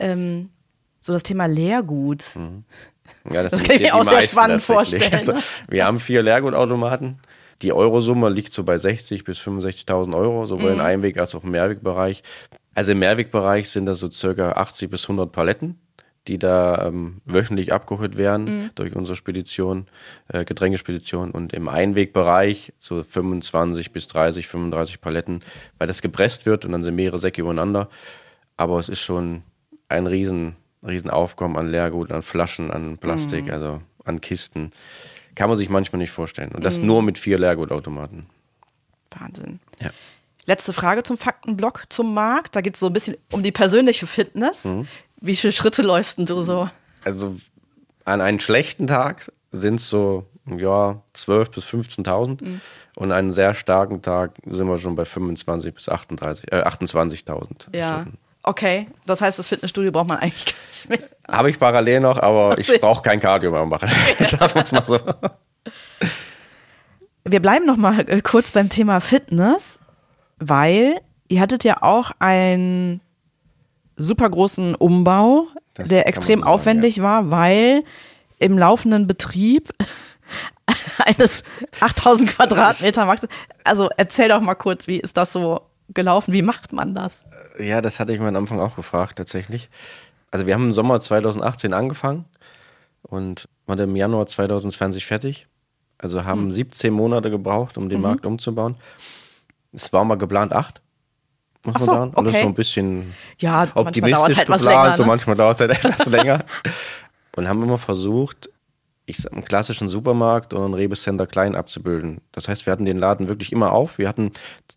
Ähm, 0.00 0.50
so 1.00 1.12
das 1.12 1.22
Thema 1.22 1.46
Leergut. 1.46 2.34
Mhm. 2.34 2.64
Ja, 3.32 3.44
das, 3.44 3.52
das 3.52 3.62
kann 3.62 3.76
ich 3.76 3.82
mir 3.82 3.94
auch 3.94 4.02
sehr 4.02 4.22
spannend 4.22 4.64
vorstellen. 4.64 5.14
Also, 5.14 5.34
wir 5.68 5.84
haben 5.84 6.00
vier 6.00 6.20
Leergutautomaten. 6.22 7.20
Die 7.62 7.72
Eurosumme 7.72 8.28
liegt 8.28 8.52
so 8.52 8.64
bei 8.64 8.74
60.000 8.74 9.24
bis 9.24 9.38
65.000 9.38 10.16
Euro, 10.16 10.46
sowohl 10.46 10.74
mhm. 10.74 10.80
im 10.80 10.84
Einweg- 10.84 11.18
als 11.20 11.36
auch 11.36 11.44
im 11.44 11.52
Mehrwegbereich. 11.52 12.24
Also 12.74 12.90
im 12.90 12.98
Mehrwegbereich 12.98 13.70
sind 13.70 13.86
das 13.86 14.00
so 14.00 14.10
circa 14.10 14.52
80 14.52 14.90
bis 14.90 15.04
100 15.04 15.30
Paletten 15.30 15.78
die 16.28 16.38
da 16.38 16.86
ähm, 16.86 17.20
wöchentlich 17.24 17.72
abgeholt 17.72 18.18
werden 18.18 18.44
mhm. 18.44 18.70
durch 18.74 18.94
unsere 18.94 19.16
Spedition, 19.16 19.86
äh, 20.28 20.44
Getränkespedition 20.44 21.30
und 21.30 21.52
im 21.52 21.68
Einwegbereich 21.68 22.72
so 22.78 23.02
25 23.02 23.92
bis 23.92 24.06
30, 24.08 24.46
35 24.46 25.00
Paletten, 25.00 25.40
weil 25.78 25.88
das 25.88 26.02
gepresst 26.02 26.46
wird 26.46 26.64
und 26.64 26.72
dann 26.72 26.82
sind 26.82 26.94
mehrere 26.94 27.18
Säcke 27.18 27.40
übereinander. 27.40 27.88
Aber 28.56 28.78
es 28.78 28.88
ist 28.88 29.00
schon 29.00 29.42
ein 29.88 30.06
riesen, 30.06 30.56
riesen 30.86 31.10
Aufkommen 31.10 31.56
an 31.56 31.70
Leergut, 31.70 32.12
an 32.12 32.22
Flaschen, 32.22 32.70
an 32.70 32.98
Plastik, 32.98 33.46
mhm. 33.46 33.52
also 33.52 33.82
an 34.04 34.20
Kisten. 34.20 34.70
Kann 35.34 35.48
man 35.48 35.56
sich 35.56 35.70
manchmal 35.70 35.98
nicht 35.98 36.10
vorstellen. 36.10 36.52
Und 36.52 36.64
das 36.64 36.80
mhm. 36.80 36.86
nur 36.86 37.02
mit 37.02 37.16
vier 37.16 37.38
Leergutautomaten. 37.38 38.26
Wahnsinn. 39.10 39.60
Ja. 39.80 39.90
Letzte 40.44 40.72
Frage 40.72 41.02
zum 41.02 41.18
Faktenblock 41.18 41.84
zum 41.90 42.14
Markt. 42.14 42.56
Da 42.56 42.60
geht 42.60 42.74
es 42.74 42.80
so 42.80 42.86
ein 42.86 42.92
bisschen 42.92 43.16
um 43.30 43.42
die 43.42 43.52
persönliche 43.52 44.06
Fitness. 44.06 44.64
Mhm. 44.64 44.88
Wie 45.20 45.36
viele 45.36 45.52
Schritte 45.52 45.82
läufst 45.82 46.18
du 46.18 46.42
so? 46.42 46.70
Also 47.04 47.36
an 48.04 48.20
einem 48.20 48.40
schlechten 48.40 48.86
Tag 48.86 49.30
sind 49.52 49.76
es 49.76 49.88
so, 49.88 50.26
ja, 50.46 51.00
12.000 51.14 51.54
bis 51.54 51.64
15.000. 51.64 52.44
Mhm. 52.44 52.60
Und 52.96 53.12
an 53.12 53.18
einem 53.18 53.30
sehr 53.30 53.54
starken 53.54 54.02
Tag 54.02 54.32
sind 54.44 54.66
wir 54.66 54.78
schon 54.78 54.96
bei 54.96 55.04
25.000 55.04 55.70
bis 55.72 55.88
38, 55.88 56.52
äh, 56.52 56.62
28.000. 56.62 57.76
Ja. 57.76 58.06
Okay, 58.42 58.88
das 59.06 59.20
heißt, 59.20 59.38
das 59.38 59.48
Fitnessstudio 59.48 59.92
braucht 59.92 60.08
man 60.08 60.18
eigentlich 60.18 60.46
gar 60.46 60.54
nicht 60.68 60.88
mehr. 60.88 61.08
Habe 61.28 61.50
ich 61.50 61.58
parallel 61.58 62.00
noch, 62.00 62.18
aber 62.18 62.58
ich 62.58 62.80
brauche 62.80 63.02
kein 63.02 63.20
Cardio 63.20 63.52
mehr 63.52 63.66
machen. 63.66 63.88
Sagen 64.18 64.54
wir 64.54 64.64
mal 64.72 64.84
so. 64.84 64.98
Wir 67.24 67.40
bleiben 67.40 67.66
noch 67.66 67.76
mal 67.76 68.00
äh, 68.08 68.20
kurz 68.22 68.52
beim 68.52 68.68
Thema 68.68 69.00
Fitness, 69.00 69.78
weil 70.38 71.00
ihr 71.28 71.40
hattet 71.40 71.62
ja 71.62 71.82
auch 71.82 72.12
ein 72.20 73.00
super 73.98 74.30
großen 74.30 74.74
Umbau, 74.74 75.48
das 75.74 75.88
der 75.88 76.06
extrem 76.06 76.40
sagen, 76.40 76.50
aufwendig 76.50 76.96
ja. 76.96 77.02
war, 77.02 77.30
weil 77.30 77.84
im 78.38 78.56
laufenden 78.56 79.06
Betrieb 79.06 79.70
eines 81.04 81.42
8000 81.80 82.30
Quadratmeter 82.30 83.04
Max. 83.04 83.26
Also 83.64 83.90
erzähl 83.96 84.28
doch 84.28 84.40
mal 84.40 84.54
kurz, 84.54 84.86
wie 84.86 84.98
ist 84.98 85.16
das 85.16 85.32
so 85.32 85.60
gelaufen? 85.90 86.32
Wie 86.32 86.42
macht 86.42 86.72
man 86.72 86.94
das? 86.94 87.24
Ja, 87.58 87.80
das 87.80 87.98
hatte 87.98 88.12
ich 88.12 88.20
mir 88.20 88.28
am 88.28 88.36
Anfang 88.36 88.60
auch 88.60 88.76
gefragt, 88.76 89.16
tatsächlich. 89.16 89.68
Also 90.30 90.46
wir 90.46 90.54
haben 90.54 90.64
im 90.64 90.72
Sommer 90.72 91.00
2018 91.00 91.74
angefangen 91.74 92.26
und 93.02 93.48
waren 93.66 93.78
im 93.78 93.96
Januar 93.96 94.26
2020 94.26 95.06
fertig. 95.06 95.46
Also 95.96 96.24
haben 96.24 96.44
mhm. 96.44 96.50
17 96.52 96.92
Monate 96.92 97.30
gebraucht, 97.30 97.76
um 97.76 97.88
den 97.88 97.98
mhm. 97.98 98.04
Markt 98.04 98.26
umzubauen. 98.26 98.76
Es 99.72 99.92
war 99.92 100.04
mal 100.04 100.16
geplant 100.16 100.52
acht 100.52 100.80
muss 101.64 101.74
Ach 101.74 101.80
man 101.80 101.86
so, 101.86 101.92
sagen. 101.92 102.12
Alles 102.14 102.32
okay. 102.32 102.42
so 102.42 102.48
ein 102.48 102.54
bisschen 102.54 103.14
ja, 103.38 103.68
optimistisch 103.74 104.36
halt 104.36 104.46
geplant, 104.46 104.64
länger, 104.64 104.88
ne? 104.90 104.96
so 104.96 105.04
manchmal 105.04 105.36
dauert 105.36 105.60
es 105.60 105.60
halt 105.60 105.70
etwas 105.84 106.06
länger. 106.10 106.44
Und 107.36 107.48
haben 107.48 107.62
immer 107.62 107.78
versucht, 107.78 108.50
ich 109.06 109.18
sag, 109.18 109.32
einen 109.32 109.44
klassischen 109.44 109.88
Supermarkt 109.88 110.54
oder 110.54 110.64
einen 110.64 110.74
Rewe-Center 110.74 111.26
klein 111.26 111.56
abzubilden. 111.56 112.20
Das 112.32 112.48
heißt, 112.48 112.66
wir 112.66 112.72
hatten 112.72 112.84
den 112.84 112.98
Laden 112.98 113.28
wirklich 113.28 113.52
immer 113.52 113.72
auf. 113.72 113.98
Wir 113.98 114.08
hatten 114.08 114.32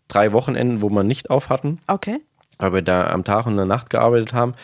drei 0.08 0.32
Wochenenden, 0.32 0.82
wo 0.82 0.88
wir 0.90 1.02
nicht 1.02 1.30
auf 1.30 1.48
hatten. 1.48 1.80
Okay. 1.86 2.18
Weil 2.58 2.72
wir 2.72 2.82
da 2.82 3.08
am 3.08 3.24
Tag 3.24 3.46
und 3.46 3.52
in 3.52 3.58
der 3.58 3.66
Nacht 3.66 3.90
gearbeitet 3.90 4.32
haben. 4.32 4.54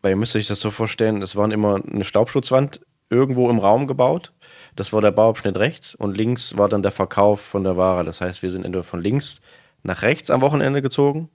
Weil 0.00 0.12
ihr 0.12 0.16
müsst 0.16 0.34
euch 0.34 0.46
das 0.46 0.60
so 0.60 0.70
vorstellen, 0.70 1.22
es 1.22 1.36
waren 1.36 1.50
immer 1.50 1.80
eine 1.84 2.04
Staubschutzwand 2.04 2.80
irgendwo 3.10 3.50
im 3.50 3.58
Raum 3.58 3.86
gebaut. 3.86 4.32
Das 4.74 4.92
war 4.92 5.02
der 5.02 5.10
Bauabschnitt 5.10 5.58
rechts 5.58 5.94
und 5.94 6.16
links 6.16 6.56
war 6.56 6.68
dann 6.68 6.82
der 6.82 6.92
Verkauf 6.92 7.40
von 7.40 7.62
der 7.62 7.76
Ware. 7.76 8.04
Das 8.04 8.20
heißt, 8.20 8.42
wir 8.42 8.50
sind 8.50 8.64
entweder 8.64 8.84
von 8.84 9.02
links 9.02 9.40
nach 9.82 10.02
rechts 10.02 10.30
am 10.30 10.40
Wochenende 10.40 10.80
gezogen 10.80 11.28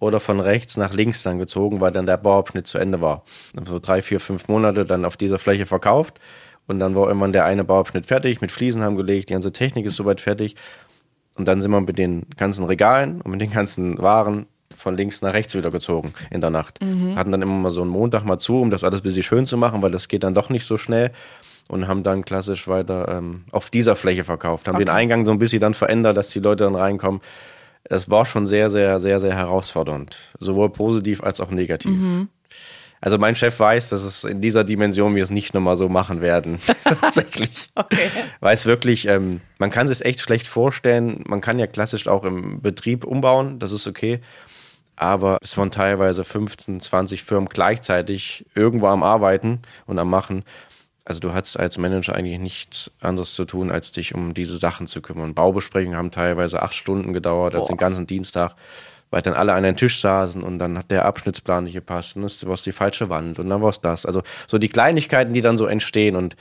oder 0.00 0.20
von 0.20 0.40
rechts 0.40 0.76
nach 0.76 0.92
links 0.92 1.22
dann 1.22 1.38
gezogen, 1.38 1.80
weil 1.80 1.92
dann 1.92 2.06
der 2.06 2.16
Bauabschnitt 2.16 2.66
zu 2.66 2.78
Ende 2.78 3.00
war. 3.00 3.24
Dann 3.54 3.66
so 3.66 3.78
drei, 3.78 4.02
vier, 4.02 4.20
fünf 4.20 4.48
Monate 4.48 4.84
dann 4.84 5.04
auf 5.04 5.16
dieser 5.16 5.38
Fläche 5.38 5.66
verkauft 5.66 6.20
und 6.66 6.78
dann 6.78 6.94
war 6.94 7.08
irgendwann 7.08 7.32
der 7.32 7.44
eine 7.44 7.64
Bauabschnitt 7.64 8.06
fertig, 8.06 8.40
mit 8.40 8.52
Fliesen 8.52 8.82
haben 8.82 8.96
gelegt, 8.96 9.28
die 9.28 9.32
ganze 9.32 9.52
Technik 9.52 9.86
ist 9.86 9.96
soweit 9.96 10.20
fertig 10.20 10.56
und 11.36 11.46
dann 11.46 11.60
sind 11.60 11.70
wir 11.70 11.80
mit 11.80 11.98
den 11.98 12.26
ganzen 12.36 12.64
Regalen 12.64 13.20
und 13.20 13.30
mit 13.30 13.40
den 13.40 13.50
ganzen 13.52 13.98
Waren 13.98 14.46
von 14.76 14.96
links 14.96 15.22
nach 15.22 15.32
rechts 15.32 15.54
wieder 15.54 15.70
gezogen 15.70 16.14
in 16.30 16.40
der 16.40 16.50
Nacht. 16.50 16.80
Mhm. 16.82 17.16
Hatten 17.16 17.32
dann 17.32 17.42
immer 17.42 17.54
mal 17.54 17.70
so 17.70 17.82
einen 17.82 17.90
Montag 17.90 18.24
mal 18.24 18.38
zu, 18.38 18.60
um 18.60 18.70
das 18.70 18.84
alles 18.84 19.00
ein 19.00 19.02
bisschen 19.02 19.22
schön 19.22 19.46
zu 19.46 19.56
machen, 19.56 19.82
weil 19.82 19.90
das 19.90 20.08
geht 20.08 20.22
dann 20.22 20.34
doch 20.34 20.50
nicht 20.50 20.64
so 20.64 20.78
schnell. 20.78 21.10
Und 21.68 21.86
haben 21.86 22.02
dann 22.02 22.24
klassisch 22.24 22.66
weiter 22.66 23.08
ähm, 23.08 23.44
auf 23.50 23.68
dieser 23.68 23.94
Fläche 23.94 24.24
verkauft. 24.24 24.68
Haben 24.68 24.76
okay. 24.76 24.86
den 24.86 24.94
Eingang 24.94 25.26
so 25.26 25.32
ein 25.32 25.38
bisschen 25.38 25.60
dann 25.60 25.74
verändert, 25.74 26.16
dass 26.16 26.30
die 26.30 26.38
Leute 26.38 26.64
dann 26.64 26.74
reinkommen. 26.74 27.20
Es 27.88 28.10
war 28.10 28.26
schon 28.26 28.46
sehr, 28.46 28.70
sehr, 28.70 29.00
sehr, 29.00 29.20
sehr 29.20 29.34
herausfordernd. 29.34 30.18
Sowohl 30.38 30.70
positiv 30.70 31.22
als 31.22 31.40
auch 31.40 31.50
negativ. 31.50 31.92
Mhm. 31.92 32.28
Also 33.00 33.16
mein 33.16 33.36
Chef 33.36 33.58
weiß, 33.58 33.90
dass 33.90 34.02
es 34.02 34.24
in 34.24 34.40
dieser 34.40 34.64
Dimension 34.64 35.14
wir 35.14 35.22
es 35.22 35.30
nicht 35.30 35.54
nochmal 35.54 35.76
so 35.76 35.88
machen 35.88 36.20
werden. 36.20 36.58
Tatsächlich. 36.84 37.70
okay. 37.76 38.10
Weil 38.40 38.54
es 38.54 38.66
wirklich, 38.66 39.06
ähm, 39.06 39.40
man 39.58 39.70
kann 39.70 39.86
sich 39.86 40.04
echt 40.04 40.20
schlecht 40.20 40.48
vorstellen. 40.48 41.22
Man 41.26 41.40
kann 41.40 41.58
ja 41.58 41.68
klassisch 41.68 42.08
auch 42.08 42.24
im 42.24 42.60
Betrieb 42.60 43.04
umbauen, 43.04 43.58
das 43.60 43.72
ist 43.72 43.86
okay 43.86 44.20
aber 44.98 45.38
es 45.42 45.56
waren 45.56 45.70
teilweise 45.70 46.24
15, 46.24 46.80
20 46.80 47.22
Firmen 47.22 47.48
gleichzeitig 47.48 48.44
irgendwo 48.54 48.88
am 48.88 49.02
Arbeiten 49.02 49.62
und 49.86 49.98
am 49.98 50.10
Machen. 50.10 50.44
Also 51.08 51.20
du 51.20 51.32
hattest 51.32 51.58
als 51.58 51.78
Manager 51.78 52.14
eigentlich 52.14 52.38
nichts 52.38 52.90
anderes 53.00 53.32
zu 53.32 53.46
tun, 53.46 53.70
als 53.70 53.92
dich 53.92 54.14
um 54.14 54.34
diese 54.34 54.58
Sachen 54.58 54.86
zu 54.86 55.00
kümmern. 55.00 55.32
Baubesprechungen 55.32 55.96
haben 55.96 56.10
teilweise 56.10 56.62
acht 56.62 56.74
Stunden 56.74 57.14
gedauert, 57.14 57.54
also 57.54 57.68
den 57.68 57.78
ganzen 57.78 58.06
Dienstag, 58.06 58.54
weil 59.08 59.22
dann 59.22 59.32
alle 59.32 59.54
an 59.54 59.64
einem 59.64 59.74
Tisch 59.74 60.02
saßen 60.02 60.42
und 60.42 60.58
dann 60.58 60.76
hat 60.76 60.90
der 60.90 61.06
Abschnittsplan 61.06 61.64
nicht 61.64 61.72
gepasst 61.72 62.14
und 62.14 62.22
dann 62.22 62.48
war 62.48 62.54
es 62.54 62.62
die 62.62 62.72
falsche 62.72 63.08
Wand 63.08 63.38
und 63.38 63.48
dann 63.48 63.62
war 63.62 63.70
es 63.70 63.80
das. 63.80 64.04
Also 64.04 64.22
so 64.48 64.58
die 64.58 64.68
Kleinigkeiten, 64.68 65.32
die 65.32 65.40
dann 65.40 65.56
so 65.56 65.64
entstehen 65.64 66.14
und 66.14 66.36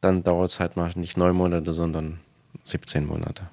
dann 0.00 0.24
dauert 0.24 0.50
es 0.50 0.58
halt 0.58 0.76
mal 0.76 0.90
nicht 0.96 1.16
neun 1.16 1.36
Monate, 1.36 1.72
sondern 1.72 2.18
17 2.64 3.06
Monate. 3.06 3.44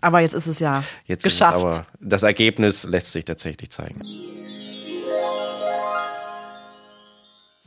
Aber 0.00 0.20
jetzt 0.20 0.32
ist 0.32 0.46
es 0.46 0.60
ja 0.60 0.82
jetzt 1.04 1.24
geschafft. 1.24 1.56
Aber 1.56 1.86
das 2.00 2.22
Ergebnis 2.22 2.84
lässt 2.84 3.12
sich 3.12 3.26
tatsächlich 3.26 3.68
zeigen. 3.68 4.00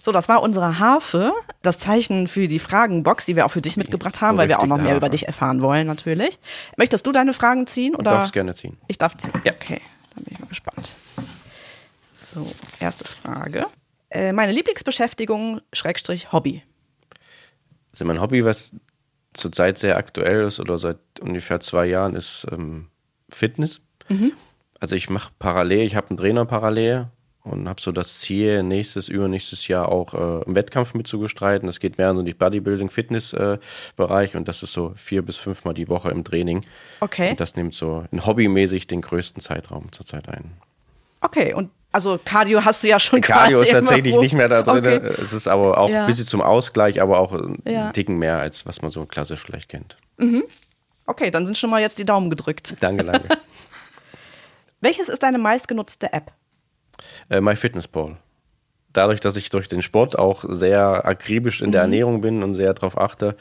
So, 0.08 0.14
das 0.14 0.30
war 0.30 0.42
unsere 0.42 0.80
Harfe, 0.80 1.34
das 1.64 1.80
Zeichen 1.80 2.30
für 2.30 2.48
die 2.48 2.60
Fragenbox, 2.60 3.26
die 3.26 3.36
wir 3.36 3.46
auch 3.46 3.52
für 3.52 3.60
dich 3.60 3.76
mitgebracht 3.76 4.22
haben, 4.22 4.38
weil 4.38 4.48
wir 4.48 4.62
auch 4.62 4.66
noch 4.66 4.78
mehr 4.78 4.86
Harfe. 4.86 4.98
über 5.00 5.10
dich 5.10 5.28
erfahren 5.28 5.62
wollen, 5.62 5.86
natürlich. 5.86 6.40
Möchtest 6.78 7.06
du 7.06 7.12
deine 7.12 7.34
Fragen 7.34 7.68
ziehen? 7.68 7.94
Oder? 7.94 8.12
Du 8.12 8.18
darfst 8.20 8.32
gerne 8.32 8.56
ziehen. 8.56 8.78
Ich 8.88 8.98
darf 8.98 9.18
ziehen. 9.18 9.34
Ja. 9.44 9.52
Okay, 9.52 9.82
dann 10.16 10.24
bin 10.24 10.34
ich 10.34 10.40
mal 10.40 10.46
gespannt. 10.46 10.96
So, 12.16 12.48
erste 12.80 13.04
Frage. 13.04 13.66
Äh, 14.10 14.32
meine 14.32 14.54
Lieblingsbeschäftigung, 14.54 15.60
Schrägstrich, 15.74 16.32
Hobby. 16.32 16.64
Also 17.92 18.06
mein 18.06 18.22
Hobby, 18.22 18.46
was 18.46 18.74
zurzeit 19.34 19.78
sehr 19.78 19.98
aktuell 19.98 20.46
ist 20.46 20.62
oder 20.62 20.78
seit 20.78 21.00
ungefähr 21.20 21.60
zwei 21.60 21.86
Jahren, 21.86 22.16
ist 22.16 22.48
ähm, 22.50 22.88
Fitness. 23.28 23.82
Mhm. 24.08 24.32
Also 24.80 24.96
ich 24.96 25.10
mache 25.10 25.34
parallel, 25.38 25.86
ich 25.86 25.98
habe 25.98 26.12
einen 26.12 26.18
Trainer 26.18 26.46
parallel 26.46 27.08
und 27.50 27.68
habe 27.68 27.82
so 27.82 27.92
das 27.92 28.20
Ziel, 28.20 28.64
nächstes, 28.64 29.10
übernächstes 29.10 29.68
Jahr 29.68 29.90
auch 29.90 30.14
äh, 30.14 30.44
im 30.46 30.56
Wettkampf 30.56 30.94
mitzugestreiten. 30.94 31.68
Das 31.68 31.80
geht 31.80 31.98
mehr 31.98 32.12
in 32.12 32.18
so 32.18 32.24
die 32.24 32.34
Bodybuilding-Fitness-Bereich 32.34 34.34
äh, 34.34 34.38
und 34.38 34.48
das 34.48 34.64
ist 34.64 34.74
so 34.74 34.94
vier 34.96 35.22
bis 35.22 35.38
fünfmal 35.38 35.74
die 35.74 35.88
Woche 35.88 36.10
im 36.10 36.24
Training. 36.24 36.66
Okay. 37.00 37.32
Und 37.32 37.40
das 37.40 37.56
nimmt 37.56 37.74
so 37.74 38.06
in 38.12 38.26
hobbymäßig 38.26 38.88
den 38.88 39.02
größten 39.02 39.42
Zeitraum 39.42 39.92
zurzeit 39.92 40.30
ein. 40.30 40.54
Okay, 41.22 41.54
und 41.54 41.72
also 41.92 42.20
Cardio 42.24 42.64
hast 42.64 42.84
du 42.84 42.90
ja 42.90 43.00
schon 43.00 43.22
Cardio 43.22 43.62
ist 43.62 43.72
tatsächlich 43.72 44.16
nicht 44.18 44.34
mehr 44.34 44.50
da 44.50 44.62
drin. 44.62 44.86
Okay. 44.86 45.22
Es 45.22 45.34
ist 45.34 45.48
aber 45.48 45.78
auch 45.78 45.90
ja. 45.90 46.02
ein 46.02 46.08
bisschen 46.08 46.28
zum 46.28 46.42
Ausgleich, 46.42 47.02
aber 47.02 47.20
auch 47.20 47.34
ein 47.34 47.60
ja. 47.66 47.92
Ticken 47.92 48.20
mehr, 48.20 48.38
als 48.38 48.66
was 48.66 48.82
man 48.82 48.92
so 48.92 49.06
klassisch 49.06 49.40
vielleicht 49.40 49.70
kennt. 49.70 49.98
Mhm. 50.18 50.44
Okay, 51.08 51.32
dann 51.32 51.46
sind 51.46 51.58
schon 51.58 51.70
mal 51.70 51.82
jetzt 51.82 51.98
die 51.98 52.06
Daumen 52.06 52.30
gedrückt. 52.30 52.76
Danke, 52.82 53.06
danke. 53.06 53.30
Welches 54.82 55.10
ist 55.10 55.24
deine 55.24 55.38
meistgenutzte 55.38 56.12
App? 56.14 56.32
Äh, 57.30 57.42
MyFitnessPal. 57.42 58.18
Dadurch, 58.94 59.20
dass 59.20 59.36
ich 59.36 59.50
durch 59.50 59.68
den 59.68 59.82
Sport 59.82 60.18
auch 60.18 60.44
sehr 60.48 61.06
akribisch 61.06 61.62
in 61.62 61.68
mhm. 61.68 61.72
der 61.74 61.82
Ernährung 61.82 62.22
bin 62.22 62.42
und 62.44 62.56
sehr 62.56 62.74
darauf 62.74 62.98
achte, 62.98 63.36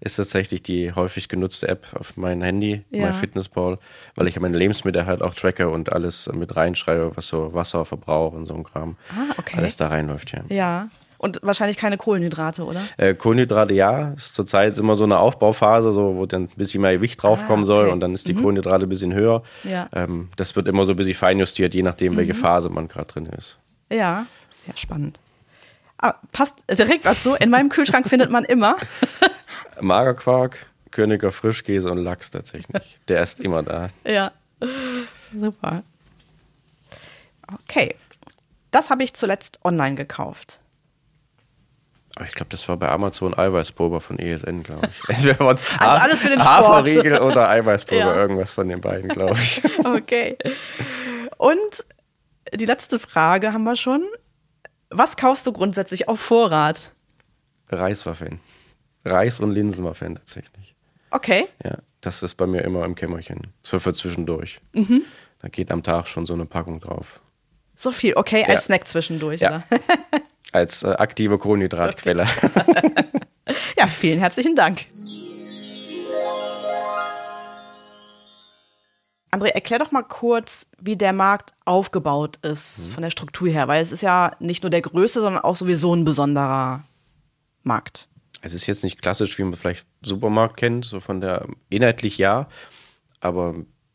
ist 0.00 0.16
tatsächlich 0.16 0.62
die 0.62 0.92
häufig 0.92 1.28
genutzte 1.28 1.68
App 1.68 1.86
auf 1.94 2.16
meinem 2.16 2.42
Handy, 2.42 2.84
ja. 2.90 3.06
MyFitnessPal, 3.06 3.78
weil 4.16 4.26
ich 4.26 4.38
meine 4.40 4.56
Lebensmittel 4.56 5.06
halt 5.06 5.22
auch 5.22 5.34
tracke 5.34 5.68
und 5.68 5.92
alles 5.92 6.28
mit 6.32 6.56
reinschreibe, 6.56 7.12
was 7.14 7.28
so 7.28 7.54
Wasserverbrauch 7.54 8.32
und 8.32 8.46
so 8.46 8.54
ein 8.54 8.64
Kram. 8.64 8.96
Ah, 9.10 9.34
okay. 9.38 9.58
Alles 9.58 9.76
da 9.76 9.88
reinläuft, 9.88 10.32
ja. 10.32 10.42
Ja. 10.48 10.88
Und 11.22 11.38
wahrscheinlich 11.42 11.76
keine 11.76 11.98
Kohlenhydrate, 11.98 12.64
oder? 12.64 12.82
Äh, 12.96 13.14
Kohlenhydrate 13.14 13.72
ja. 13.74 14.12
Ist 14.16 14.34
zurzeit 14.34 14.76
immer 14.76 14.96
so 14.96 15.04
eine 15.04 15.18
Aufbauphase, 15.18 15.92
so, 15.92 16.16
wo 16.16 16.26
dann 16.26 16.42
ein 16.42 16.48
bisschen 16.56 16.82
mehr 16.82 16.94
Gewicht 16.94 17.22
draufkommen 17.22 17.64
ah, 17.64 17.72
okay. 17.72 17.84
soll 17.84 17.88
und 17.90 18.00
dann 18.00 18.12
ist 18.12 18.26
die 18.26 18.34
mhm. 18.34 18.40
Kohlenhydrate 18.40 18.86
ein 18.86 18.88
bisschen 18.88 19.14
höher. 19.14 19.44
Ja. 19.62 19.88
Ähm, 19.92 20.30
das 20.34 20.56
wird 20.56 20.66
immer 20.66 20.84
so 20.84 20.94
ein 20.94 20.96
bisschen 20.96 21.14
feinjustiert, 21.14 21.74
je 21.74 21.84
nachdem, 21.84 22.16
welche 22.16 22.34
mhm. 22.34 22.38
Phase 22.38 22.70
man 22.70 22.88
gerade 22.88 23.06
drin 23.06 23.26
ist. 23.26 23.56
Ja, 23.88 24.26
sehr 24.66 24.76
spannend. 24.76 25.20
Ah, 25.98 26.14
passt 26.32 26.56
direkt 26.68 27.06
dazu. 27.06 27.34
In 27.34 27.50
meinem 27.50 27.68
Kühlschrank 27.68 28.08
findet 28.08 28.28
man 28.28 28.44
immer 28.44 28.74
Magerquark, 29.80 30.66
Königer 30.90 31.30
Frischkäse 31.30 31.88
und 31.88 31.98
Lachs 31.98 32.32
tatsächlich. 32.32 32.98
Der 33.06 33.22
ist 33.22 33.38
immer 33.38 33.62
da. 33.62 33.90
Ja, 34.04 34.32
super. 35.32 35.84
Okay, 37.68 37.94
das 38.72 38.90
habe 38.90 39.04
ich 39.04 39.14
zuletzt 39.14 39.60
online 39.62 39.94
gekauft. 39.94 40.58
Aber 42.16 42.26
ich 42.26 42.32
glaube, 42.32 42.50
das 42.50 42.68
war 42.68 42.76
bei 42.76 42.88
Amazon 42.88 43.36
Eiweißpulver 43.36 44.00
von 44.00 44.18
ESN, 44.18 44.62
glaube 44.62 44.88
ich. 44.90 45.08
Entweder 45.08 45.40
also 45.48 45.64
alles 45.78 46.20
für 46.20 46.28
den 46.28 46.40
Sport. 46.40 46.68
Haferriegel 46.68 47.18
oder 47.20 47.48
Eiweißpulver, 47.48 48.04
ja. 48.04 48.14
irgendwas 48.14 48.52
von 48.52 48.68
den 48.68 48.80
beiden, 48.80 49.08
glaube 49.08 49.38
ich. 49.40 49.62
Okay. 49.84 50.36
Und 51.38 51.84
die 52.54 52.66
letzte 52.66 52.98
Frage 52.98 53.52
haben 53.52 53.64
wir 53.64 53.76
schon. 53.76 54.04
Was 54.90 55.16
kaufst 55.16 55.46
du 55.46 55.52
grundsätzlich 55.52 56.08
auf 56.08 56.20
Vorrat? 56.20 56.92
Reiswaffeln. 57.68 58.40
Reis- 59.04 59.40
und 59.40 59.50
Linsenwaffeln 59.52 60.16
tatsächlich. 60.16 60.76
Okay. 61.10 61.46
Ja, 61.64 61.78
das 62.00 62.22
ist 62.22 62.34
bei 62.34 62.46
mir 62.46 62.62
immer 62.62 62.84
im 62.84 62.94
Kämmerchen. 62.94 63.48
So 63.62 63.78
für 63.78 63.92
zwischendurch. 63.92 64.60
Mhm. 64.72 65.02
Da 65.40 65.48
geht 65.48 65.70
am 65.70 65.82
Tag 65.82 66.06
schon 66.06 66.26
so 66.26 66.34
eine 66.34 66.46
Packung 66.46 66.80
drauf. 66.80 67.20
So 67.74 67.90
viel, 67.90 68.14
okay, 68.14 68.44
als 68.44 68.52
ja. 68.52 68.58
Snack 68.58 68.86
zwischendurch, 68.86 69.40
ja. 69.40 69.64
oder? 69.70 69.82
Als 70.50 70.82
äh, 70.82 70.88
aktive 70.88 71.38
Kohlenhydratquelle. 71.38 72.26
Ja, 73.76 73.86
vielen 73.86 74.20
herzlichen 74.20 74.54
Dank. 74.54 74.84
André, 79.30 79.46
erklär 79.48 79.78
doch 79.78 79.92
mal 79.92 80.02
kurz, 80.02 80.66
wie 80.78 80.96
der 80.96 81.14
Markt 81.14 81.54
aufgebaut 81.64 82.38
ist 82.42 82.78
mhm. 82.78 82.90
von 82.90 83.02
der 83.02 83.10
Struktur 83.10 83.48
her, 83.48 83.66
weil 83.66 83.82
es 83.82 83.90
ist 83.90 84.02
ja 84.02 84.36
nicht 84.40 84.62
nur 84.62 84.70
der 84.70 84.82
größte, 84.82 85.20
sondern 85.20 85.42
auch 85.42 85.56
sowieso 85.56 85.94
ein 85.94 86.04
besonderer 86.04 86.84
Markt. 87.62 88.08
Es 88.42 88.52
ist 88.52 88.66
jetzt 88.66 88.84
nicht 88.84 89.00
klassisch, 89.00 89.38
wie 89.38 89.44
man 89.44 89.54
vielleicht 89.54 89.86
Supermarkt 90.02 90.58
kennt, 90.58 90.84
so 90.84 91.00
von 91.00 91.20
der 91.20 91.46
inhaltlich 91.70 92.18
ja, 92.18 92.48
aber 93.20 93.54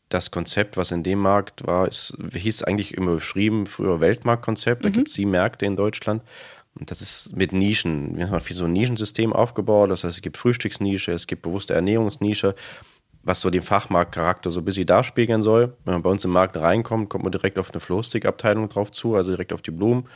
das 0.09 0.31
Konzept, 0.31 0.77
was 0.77 0.91
in 0.91 1.03
dem 1.03 1.19
Markt 1.19 1.67
war, 1.67 1.87
ist, 1.87 2.17
hieß 2.33 2.63
eigentlich 2.63 2.93
immer 2.93 3.15
beschrieben, 3.15 3.65
früher 3.67 3.99
Weltmarktkonzept. 3.99 4.85
Da 4.85 4.89
mhm. 4.89 4.93
gibt 4.93 5.07
es 5.09 5.15
sieben 5.15 5.31
Märkte 5.31 5.65
in 5.65 5.75
Deutschland. 5.75 6.23
Und 6.79 6.91
das 6.91 7.01
ist 7.01 7.35
mit 7.35 7.51
Nischen. 7.53 8.17
Wir 8.17 8.29
haben 8.29 8.39
so 8.43 8.65
ein 8.65 8.73
Nischensystem 8.73 9.33
aufgebaut. 9.33 9.89
Das 9.89 10.03
heißt, 10.03 10.15
es 10.15 10.21
gibt 10.21 10.37
Frühstücksnische, 10.37 11.11
es 11.11 11.27
gibt 11.27 11.41
bewusste 11.41 11.73
Ernährungsnische, 11.73 12.55
was 13.23 13.41
so 13.41 13.49
den 13.49 13.63
Fachmarktcharakter 13.63 14.51
so 14.51 14.61
ein 14.61 14.65
bisschen 14.65 14.85
darspiegeln 14.85 15.41
soll. 15.41 15.75
Wenn 15.83 15.95
man 15.95 16.03
bei 16.03 16.09
uns 16.09 16.23
im 16.23 16.31
Markt 16.31 16.55
reinkommt, 16.55 17.09
kommt 17.09 17.23
man 17.23 17.31
direkt 17.31 17.57
auf 17.57 17.71
eine 17.71 17.79
Flowstick-Abteilung 17.79 18.69
drauf 18.69 18.91
zu, 18.91 19.15
also 19.15 19.31
direkt 19.31 19.53
auf 19.53 19.61
die 19.61 19.71
Blumen. 19.71 20.07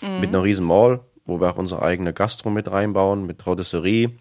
Mhm. 0.00 0.20
Mit 0.20 0.28
einer 0.28 0.42
riesen 0.42 0.66
Mall, 0.66 1.00
wo 1.26 1.40
wir 1.40 1.50
auch 1.50 1.58
unsere 1.58 1.82
eigene 1.82 2.12
Gastro 2.12 2.48
mit 2.48 2.70
reinbauen, 2.70 3.26
mit 3.26 3.44
Rotisserie. 3.44 4.12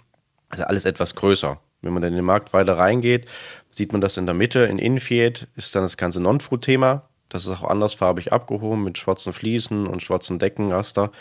Also 0.50 0.64
alles 0.66 0.86
etwas 0.86 1.16
größer. 1.16 1.60
Wenn 1.84 1.94
man 1.94 2.02
dann 2.02 2.14
in 2.14 2.18
den 2.18 2.26
Markt 2.26 2.54
weiter 2.54 2.78
reingeht, 2.78 3.28
sieht 3.70 3.92
man 3.92 4.02
das 4.02 4.18
in 4.18 4.26
der 4.26 4.36
Mitte. 4.36 4.64
In 4.64 4.80
Infiat 4.80 5.48
ist 5.56 5.76
dann 5.76 5.84
das 5.84 5.98
ganze 5.98 6.20
Non-Food-Thema. 6.20 7.04
Das 7.30 7.46
ist 7.46 7.52
auch 7.52 7.64
andersfarbig 7.64 8.32
abgehoben 8.32 8.84
mit 8.84 8.98
schwarzen 8.98 9.34
Fliesen 9.34 9.88
und 9.88 10.02
schwarzen 10.02 10.40
Deckenraster, 10.40 11.12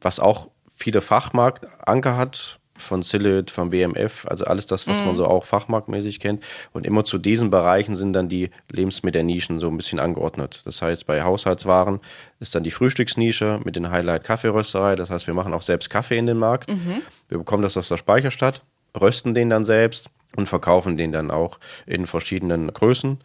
was 0.00 0.20
auch 0.20 0.48
viele 0.72 1.00
Fachmarktanker 1.00 2.16
hat, 2.16 2.60
von 2.80 3.02
Sillet, 3.02 3.50
vom 3.50 3.72
WMF, 3.72 4.26
also 4.26 4.44
alles 4.46 4.66
das, 4.66 4.88
was 4.88 5.00
mhm. 5.00 5.08
man 5.08 5.16
so 5.16 5.26
auch 5.26 5.44
fachmarktmäßig 5.44 6.18
kennt. 6.18 6.42
Und 6.72 6.86
immer 6.86 7.04
zu 7.04 7.18
diesen 7.18 7.50
Bereichen 7.50 7.94
sind 7.94 8.14
dann 8.14 8.28
die 8.28 8.50
Lebensmittelnischen 8.70 9.60
so 9.60 9.68
ein 9.68 9.76
bisschen 9.76 10.00
angeordnet. 10.00 10.62
Das 10.64 10.82
heißt, 10.82 11.06
bei 11.06 11.22
Haushaltswaren 11.22 12.00
ist 12.40 12.54
dann 12.54 12.64
die 12.64 12.70
Frühstücksnische 12.70 13.60
mit 13.64 13.76
den 13.76 13.90
Highlight 13.90 14.24
Kaffeerösterei. 14.24 14.96
Das 14.96 15.10
heißt, 15.10 15.26
wir 15.26 15.34
machen 15.34 15.52
auch 15.52 15.62
selbst 15.62 15.90
Kaffee 15.90 16.18
in 16.18 16.26
den 16.26 16.38
Markt. 16.38 16.70
Mhm. 16.70 17.02
Wir 17.28 17.38
bekommen 17.38 17.62
das 17.62 17.76
aus 17.76 17.88
der 17.88 17.98
Speicherstadt 17.98 18.62
rösten 18.98 19.34
den 19.34 19.50
dann 19.50 19.64
selbst 19.64 20.08
und 20.36 20.48
verkaufen 20.48 20.96
den 20.96 21.12
dann 21.12 21.30
auch 21.30 21.58
in 21.86 22.06
verschiedenen 22.06 22.72
Größen. 22.72 23.18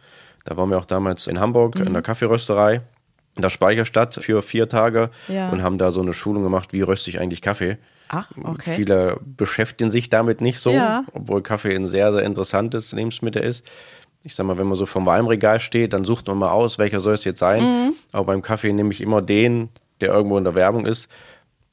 Da 0.44 0.56
waren 0.56 0.70
wir 0.70 0.78
auch 0.78 0.84
damals 0.84 1.26
in 1.26 1.40
Hamburg 1.40 1.76
in 1.76 1.92
der 1.92 2.02
Kaffeerösterei 2.02 2.82
in 3.34 3.42
der 3.42 3.50
Speicherstadt 3.50 4.14
für 4.14 4.40
vier 4.42 4.66
Tage 4.68 5.10
Ja. 5.28 5.50
und 5.50 5.62
haben 5.62 5.76
da 5.76 5.90
so 5.90 6.00
eine 6.00 6.14
Schulung 6.14 6.42
gemacht, 6.42 6.72
wie 6.72 6.80
röste 6.80 7.10
ich 7.10 7.20
eigentlich 7.20 7.42
Kaffee. 7.42 7.76
Ach, 8.08 8.30
okay. 8.42 8.74
Viele 8.76 9.20
beschäftigen 9.36 9.90
sich 9.90 10.08
damit 10.08 10.40
nicht 10.40 10.58
so, 10.60 10.70
Ja. 10.70 11.04
obwohl 11.12 11.42
Kaffee 11.42 11.74
ein 11.76 11.86
sehr, 11.86 12.12
sehr 12.14 12.22
interessantes 12.22 12.92
Lebensmittel 12.92 13.42
ist. 13.42 13.64
Ich 14.22 14.34
sag 14.34 14.46
mal, 14.46 14.56
wenn 14.56 14.66
man 14.66 14.78
so 14.78 14.86
vom 14.86 15.04
Weinregal 15.04 15.60
steht, 15.60 15.92
dann 15.92 16.04
sucht 16.04 16.26
man 16.28 16.38
mal 16.38 16.50
aus, 16.50 16.78
welcher 16.78 17.00
soll 17.00 17.14
es 17.14 17.24
jetzt 17.24 17.38
sein. 17.40 17.62
Mhm. 17.62 17.92
Aber 18.12 18.24
beim 18.26 18.40
Kaffee 18.42 18.72
nehme 18.72 18.92
ich 18.92 19.00
immer 19.02 19.20
den, 19.20 19.68
der 20.00 20.08
irgendwo 20.14 20.38
in 20.38 20.44
der 20.44 20.54
Werbung 20.54 20.86
ist. 20.86 21.08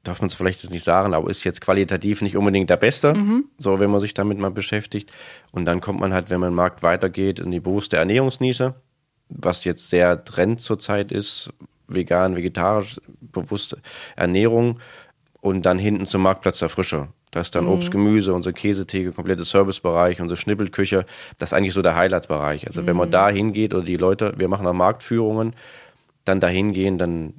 Darf 0.03 0.19
man 0.19 0.27
es 0.27 0.33
vielleicht 0.33 0.63
jetzt 0.63 0.72
nicht 0.72 0.83
sagen, 0.83 1.13
aber 1.13 1.29
ist 1.29 1.45
jetzt 1.45 1.62
qualitativ 1.62 2.22
nicht 2.22 2.36
unbedingt 2.36 2.69
der 2.69 2.77
beste, 2.77 3.13
Mhm. 3.13 3.45
so 3.57 3.79
wenn 3.79 3.89
man 3.89 4.01
sich 4.01 4.13
damit 4.13 4.38
mal 4.38 4.51
beschäftigt. 4.51 5.12
Und 5.51 5.65
dann 5.65 5.79
kommt 5.79 6.00
man 6.01 6.13
halt, 6.13 6.29
wenn 6.29 6.41
man 6.41 6.50
im 6.50 6.55
Markt 6.55 6.83
weitergeht, 6.83 7.39
in 7.39 7.51
die 7.51 7.62
bewusste 7.62 7.98
Ernährungsniese, 7.98 8.75
was 9.29 9.63
jetzt 9.63 9.89
sehr 9.89 10.25
Trend 10.25 10.60
zurzeit 10.60 11.12
ist, 11.12 11.51
vegan, 11.88 12.36
vegetarisch, 12.36 13.00
bewusste 13.22 13.77
Ernährung 14.15 14.79
und 15.41 15.65
dann 15.65 15.79
hinten 15.79 16.05
zum 16.05 16.22
Marktplatz 16.24 16.60
der 16.60 16.69
Frische. 16.69 17.07
Da 17.31 17.39
ist 17.41 17.55
dann 17.55 17.67
Obst, 17.67 17.89
Gemüse, 17.89 18.33
unsere 18.33 18.53
Käsetheke, 18.53 19.12
komplette 19.12 19.43
Servicebereich, 19.43 20.22
unsere 20.22 20.38
Schnippelküche. 20.38 21.05
Das 21.39 21.50
ist 21.50 21.53
eigentlich 21.53 21.74
so 21.74 21.81
der 21.81 21.95
Highlight-Bereich. 21.95 22.67
Also 22.67 22.86
wenn 22.86 22.95
man 22.95 23.10
da 23.10 23.29
hingeht 23.29 23.74
oder 23.74 23.83
die 23.83 23.98
Leute, 23.98 24.33
wir 24.38 24.48
machen 24.50 24.67
auch 24.67 24.74
Marktführungen, 24.74 25.55
dann 26.25 26.39
da 26.39 26.48
hingehen, 26.48 27.00
dann 27.00 27.33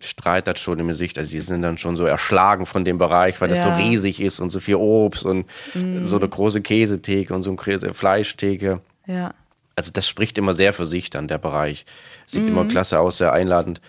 strahlt 0.00 0.46
das 0.46 0.58
schon 0.58 0.78
im 0.78 0.88
Gesicht. 0.88 1.18
Also 1.18 1.30
die 1.30 1.40
sind 1.40 1.62
dann 1.62 1.78
schon 1.78 1.96
so 1.96 2.04
erschlagen 2.06 2.66
von 2.66 2.84
dem 2.84 2.98
Bereich, 2.98 3.40
weil 3.40 3.48
das 3.48 3.64
Ja. 3.64 3.76
so 3.76 3.82
riesig 3.84 4.20
ist 4.20 4.40
und 4.40 4.50
so 4.50 4.58
viel 4.60 4.76
Obst 4.76 5.24
und 5.24 5.46
so 6.04 6.16
eine 6.16 6.28
große 6.28 6.62
Käsetheke 6.62 7.34
und 7.34 7.42
so 7.42 7.50
eine 7.50 7.56
große 7.58 7.92
Fleischtheke. 7.94 8.80
Ja. 9.06 9.34
Also 9.76 9.92
das 9.92 10.08
spricht 10.08 10.36
immer 10.38 10.54
sehr 10.54 10.72
für 10.72 10.86
sich 10.86 11.10
dann, 11.10 11.28
der 11.28 11.38
Bereich. 11.38 11.86
Sieht 12.26 12.46
immer 12.46 12.64
klasse 12.66 12.98
aus, 12.98 13.18
sehr 13.18 13.32
einladend. 13.32 13.80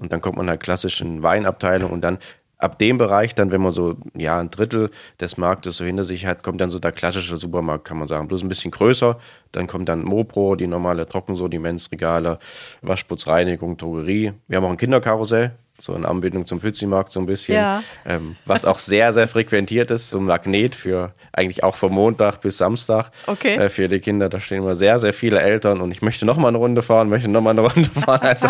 Und 0.00 0.12
dann 0.12 0.20
kommt 0.20 0.36
man 0.36 0.48
halt 0.48 0.60
klassisch 0.60 1.00
in 1.00 1.22
Weinabteilung 1.22 1.90
und 1.90 2.00
dann 2.02 2.18
ab 2.58 2.78
dem 2.78 2.98
Bereich, 2.98 3.34
dann 3.34 3.52
wenn 3.52 3.62
man 3.62 3.72
so, 3.72 3.96
ja, 4.16 4.38
ein 4.38 4.50
Drittel 4.50 4.90
des 5.20 5.36
Marktes 5.36 5.76
so 5.76 5.84
hinter 5.84 6.04
sich 6.04 6.26
hat, 6.26 6.42
kommt 6.42 6.60
dann 6.60 6.70
so 6.70 6.78
der 6.78 6.92
klassische 6.92 7.36
Supermarkt, 7.36 7.84
kann 7.84 7.98
man 7.98 8.08
sagen. 8.08 8.28
Bloß 8.28 8.42
ein 8.42 8.48
bisschen 8.48 8.72
größer. 8.72 9.18
Dann 9.52 9.66
kommt 9.66 9.88
dann 9.88 10.02
Mopro, 10.02 10.56
die 10.56 10.66
normale 10.66 11.08
Trockensortimentsregale, 11.08 12.38
Waschputzreinigung, 12.82 13.76
Drogerie. 13.76 14.32
Wir 14.48 14.56
haben 14.56 14.64
auch 14.64 14.70
ein 14.70 14.76
Kinderkarussell, 14.76 15.52
so 15.80 15.94
in 15.94 16.04
Anbindung 16.04 16.44
zum 16.46 16.58
Pützimarkt 16.60 17.12
so 17.12 17.20
ein 17.20 17.26
bisschen. 17.26 17.54
Ja. 17.54 17.82
Ähm, 18.04 18.36
was 18.44 18.64
auch 18.64 18.78
sehr, 18.80 19.12
sehr 19.12 19.28
frequentiert 19.28 19.90
ist, 19.90 20.10
so 20.10 20.18
ein 20.18 20.24
Magnet 20.24 20.74
für 20.74 21.12
eigentlich 21.32 21.62
auch 21.62 21.76
von 21.76 21.92
Montag 21.92 22.40
bis 22.40 22.58
Samstag 22.58 23.10
Okay. 23.26 23.54
äh, 23.56 23.68
für 23.68 23.88
die 23.88 24.00
Kinder. 24.00 24.28
Da 24.28 24.40
stehen 24.40 24.62
immer 24.62 24.74
sehr, 24.76 24.98
sehr 24.98 25.12
viele 25.14 25.40
Eltern 25.40 25.80
und 25.80 25.92
ich 25.92 26.02
möchte 26.02 26.26
noch 26.26 26.36
mal 26.36 26.48
eine 26.48 26.58
Runde 26.58 26.82
fahren, 26.82 27.08
möchte 27.08 27.28
noch 27.28 27.42
mal 27.42 27.50
eine 27.50 27.60
Runde 27.60 27.88
fahren. 28.00 28.20
Also 28.22 28.48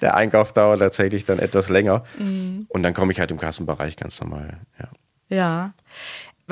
der 0.00 0.16
Einkauf 0.16 0.52
dauert 0.52 0.80
tatsächlich 0.80 1.24
dann 1.24 1.38
etwas 1.38 1.68
länger. 1.68 2.04
Mhm. 2.18 2.66
Und 2.68 2.82
dann 2.82 2.94
komme 2.94 3.12
ich 3.12 3.20
halt 3.20 3.30
im 3.30 3.38
Kassenbereich 3.38 3.96
ganz 3.96 4.20
normal. 4.20 4.58
Ja. 4.80 4.88
Ja. 5.28 5.74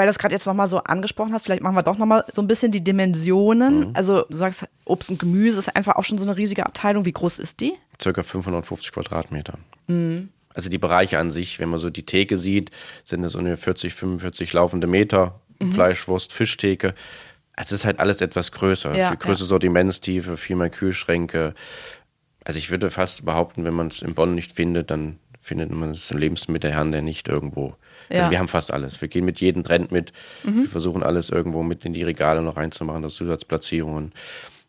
Weil 0.01 0.07
du 0.07 0.13
es 0.13 0.19
gerade 0.19 0.33
jetzt 0.33 0.47
nochmal 0.47 0.67
so 0.67 0.79
angesprochen 0.79 1.35
hast, 1.35 1.45
vielleicht 1.45 1.63
machen 1.63 1.77
wir 1.77 1.83
doch 1.83 1.99
nochmal 1.99 2.25
so 2.33 2.41
ein 2.41 2.47
bisschen 2.47 2.73
die 2.73 2.83
Dimensionen. 2.83 3.81
Mhm. 3.81 3.91
Also 3.93 4.25
du 4.31 4.35
sagst, 4.35 4.65
Obst 4.87 5.11
und 5.11 5.19
Gemüse 5.19 5.59
ist 5.59 5.77
einfach 5.77 5.97
auch 5.97 6.05
schon 6.05 6.17
so 6.17 6.25
eine 6.25 6.39
riesige 6.39 6.65
Abteilung. 6.65 7.05
Wie 7.05 7.13
groß 7.13 7.39
ist 7.39 7.61
die? 7.61 7.75
Circa 8.01 8.23
550 8.23 8.93
Quadratmeter. 8.93 9.59
Mhm. 9.89 10.31
Also 10.55 10.71
die 10.71 10.79
Bereiche 10.79 11.19
an 11.19 11.31
sich, 11.31 11.61
wenn 11.61 11.69
man 11.69 11.79
so 11.79 11.91
die 11.91 12.07
Theke 12.07 12.39
sieht, 12.39 12.71
sind 13.05 13.21
das 13.21 13.33
so 13.33 13.39
eine 13.41 13.59
40, 13.59 13.93
45 13.93 14.55
laufende 14.55 14.87
Meter. 14.87 15.39
Mhm. 15.59 15.71
Fleischwurst, 15.73 16.33
Fischtheke. 16.33 16.95
Also 17.55 17.75
es 17.75 17.83
ist 17.83 17.85
halt 17.85 18.01
alles 18.01 18.23
etwas 18.23 18.53
größer. 18.53 18.97
Ja, 18.97 19.11
viel 19.11 19.19
größere 19.19 19.45
ja. 19.45 19.49
Sortimentstiefe, 19.49 20.39
viel 20.39 20.57
mehr 20.57 20.71
Kühlschränke. 20.71 21.53
Also 22.43 22.59
ich 22.59 22.71
würde 22.71 22.91
fast 22.91 23.27
behaupten, 23.27 23.67
wenn 23.67 23.75
man 23.75 23.89
es 23.89 24.01
in 24.01 24.15
Bonn 24.15 24.35
nicht 24.35 24.53
findet, 24.53 24.91
dann 24.91 25.19
findet 25.43 25.71
man 25.71 25.91
es 25.91 26.11
im 26.11 26.17
Lebensmittelhandel 26.17 27.03
nicht 27.03 27.29
irgendwo. 27.29 27.77
Ja. 28.11 28.17
Mhm. 28.17 28.19
Also 28.19 28.31
wir 28.31 28.39
haben 28.39 28.49
fast 28.49 28.73
alles. 28.73 29.01
Wir 29.01 29.09
gehen 29.09 29.25
mit 29.25 29.41
jedem 29.41 29.65
Trend 29.65 29.93
mit. 29.93 30.13
Wir 30.43 30.67
versuchen 30.67 31.03
alles 31.03 31.31
irgendwo 31.31 31.63
mit 31.63 31.85
in 31.85 31.93
die 31.93 32.03
Regale 32.03 32.43
noch 32.43 32.57
reinzumachen, 32.57 33.03
das 33.03 33.15
Zusatzplatzierungen 33.15 34.13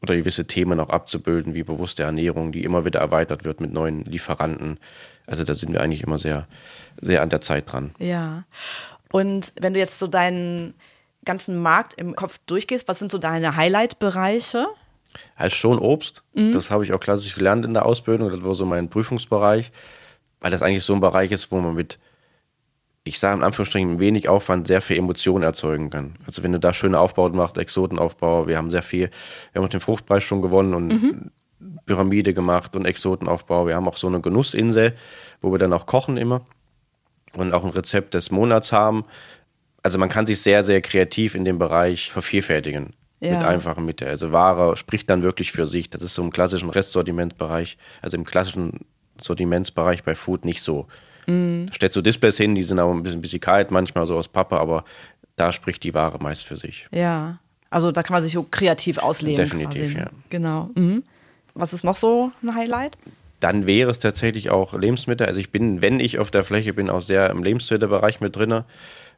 oder 0.01 0.15
gewisse 0.15 0.45
Themen 0.45 0.79
auch 0.79 0.89
abzubilden, 0.89 1.53
wie 1.53 1.63
bewusste 1.63 2.03
Ernährung, 2.03 2.51
die 2.51 2.63
immer 2.63 2.85
wieder 2.85 2.99
erweitert 2.99 3.43
wird 3.43 3.61
mit 3.61 3.71
neuen 3.71 4.03
Lieferanten. 4.05 4.79
Also 5.27 5.43
da 5.43 5.53
sind 5.53 5.73
wir 5.73 5.81
eigentlich 5.81 6.03
immer 6.03 6.17
sehr, 6.17 6.47
sehr 6.99 7.21
an 7.21 7.29
der 7.29 7.41
Zeit 7.41 7.71
dran. 7.71 7.91
Ja. 7.99 8.43
Und 9.11 9.53
wenn 9.59 9.73
du 9.73 9.79
jetzt 9.79 9.99
so 9.99 10.07
deinen 10.07 10.73
ganzen 11.23 11.61
Markt 11.61 11.93
im 11.95 12.15
Kopf 12.15 12.39
durchgehst, 12.47 12.87
was 12.87 12.97
sind 12.97 13.11
so 13.11 13.19
deine 13.19 13.55
Highlight-Bereiche? 13.55 14.67
Also 15.35 15.55
schon 15.55 15.77
Obst. 15.77 16.23
Das 16.33 16.71
habe 16.71 16.83
ich 16.83 16.93
auch 16.93 16.99
klassisch 16.99 17.35
gelernt 17.35 17.65
in 17.65 17.73
der 17.73 17.85
Ausbildung. 17.85 18.31
Das 18.31 18.43
war 18.43 18.55
so 18.55 18.65
mein 18.65 18.89
Prüfungsbereich, 18.89 19.71
weil 20.39 20.51
das 20.51 20.61
eigentlich 20.61 20.83
so 20.83 20.93
ein 20.93 21.01
Bereich 21.01 21.31
ist, 21.31 21.51
wo 21.51 21.59
man 21.59 21.75
mit, 21.75 21.99
ich 23.03 23.19
sage 23.19 23.37
in 23.37 23.43
Anführungsstrichen, 23.43 23.99
wenig 23.99 24.29
Aufwand 24.29 24.67
sehr 24.67 24.81
viel 24.81 24.97
Emotionen 24.97 25.43
erzeugen 25.43 25.89
kann. 25.89 26.13
Also 26.25 26.43
wenn 26.43 26.51
du 26.51 26.59
da 26.59 26.73
schöne 26.73 26.99
Aufbauten 26.99 27.37
machst, 27.37 27.57
Exotenaufbau, 27.57 28.47
wir 28.47 28.57
haben 28.57 28.69
sehr 28.69 28.83
viel, 28.83 29.09
wir 29.51 29.59
haben 29.59 29.65
auch 29.65 29.71
den 29.71 29.79
Fruchtpreis 29.79 30.23
schon 30.23 30.41
gewonnen 30.41 30.73
und 30.73 31.31
Pyramide 31.85 32.33
gemacht 32.33 32.75
und 32.75 32.85
Exotenaufbau. 32.85 33.67
Wir 33.67 33.75
haben 33.75 33.87
auch 33.87 33.97
so 33.97 34.07
eine 34.07 34.21
Genussinsel, 34.21 34.95
wo 35.41 35.51
wir 35.51 35.57
dann 35.57 35.73
auch 35.73 35.85
kochen 35.85 36.17
immer 36.17 36.45
und 37.33 37.53
auch 37.53 37.63
ein 37.63 37.71
Rezept 37.71 38.13
des 38.13 38.29
Monats 38.29 38.71
haben. 38.71 39.05
Also 39.83 39.97
man 39.97 40.09
kann 40.09 40.27
sich 40.27 40.41
sehr, 40.41 40.63
sehr 40.63 40.81
kreativ 40.81 41.33
in 41.33 41.45
dem 41.45 41.57
Bereich 41.57 42.11
vervielfältigen. 42.11 42.93
Ja. 43.19 43.37
Mit 43.37 43.47
einfachen 43.47 43.85
Mitteln. 43.85 44.09
Also 44.09 44.31
Ware 44.31 44.75
spricht 44.77 45.07
dann 45.09 45.21
wirklich 45.21 45.51
für 45.51 45.67
sich. 45.67 45.91
Das 45.91 46.01
ist 46.01 46.15
so 46.15 46.23
im 46.23 46.31
klassischen 46.31 46.71
Restsortimentbereich, 46.71 47.77
also 48.01 48.17
im 48.17 48.25
klassischen 48.25 48.85
Sortimentsbereich 49.19 50.03
bei 50.03 50.15
Food 50.15 50.43
nicht 50.43 50.63
so. 50.63 50.87
Mhm. 51.31 51.67
Da 51.67 51.73
stellst 51.73 51.95
du 51.95 52.01
Displays 52.01 52.37
hin, 52.37 52.55
die 52.55 52.63
sind 52.63 52.79
aber 52.79 52.91
ein 52.91 53.03
bisschen, 53.03 53.21
bisschen 53.21 53.39
kalt, 53.39 53.71
manchmal 53.71 54.07
so 54.07 54.17
aus 54.17 54.27
Pappe, 54.27 54.59
aber 54.59 54.83
da 55.35 55.51
spricht 55.51 55.83
die 55.83 55.93
Ware 55.93 56.17
meist 56.21 56.43
für 56.45 56.57
sich. 56.57 56.87
Ja. 56.91 57.39
Also 57.69 57.91
da 57.91 58.03
kann 58.03 58.15
man 58.15 58.23
sich 58.23 58.33
so 58.33 58.43
kreativ 58.43 58.97
ausleben. 58.97 59.37
Definitiv, 59.37 59.93
quasi. 59.93 59.97
ja. 59.97 60.09
Genau. 60.29 60.69
Mhm. 60.75 61.03
Was 61.53 61.73
ist 61.73 61.83
noch 61.83 61.97
so 61.97 62.31
ein 62.43 62.53
Highlight? 62.55 62.97
Dann 63.39 63.65
wäre 63.65 63.89
es 63.89 63.99
tatsächlich 63.99 64.51
auch 64.51 64.73
Lebensmittel. 64.73 65.25
Also 65.25 65.39
ich 65.39 65.51
bin, 65.51 65.81
wenn 65.81 65.99
ich 65.99 66.19
auf 66.19 66.31
der 66.31 66.43
Fläche 66.43 66.73
bin, 66.73 66.89
auch 66.89 67.01
sehr 67.01 67.29
im 67.29 67.43
Lebensmittelbereich 67.43 68.19
mit 68.19 68.35
drinne, 68.35 68.65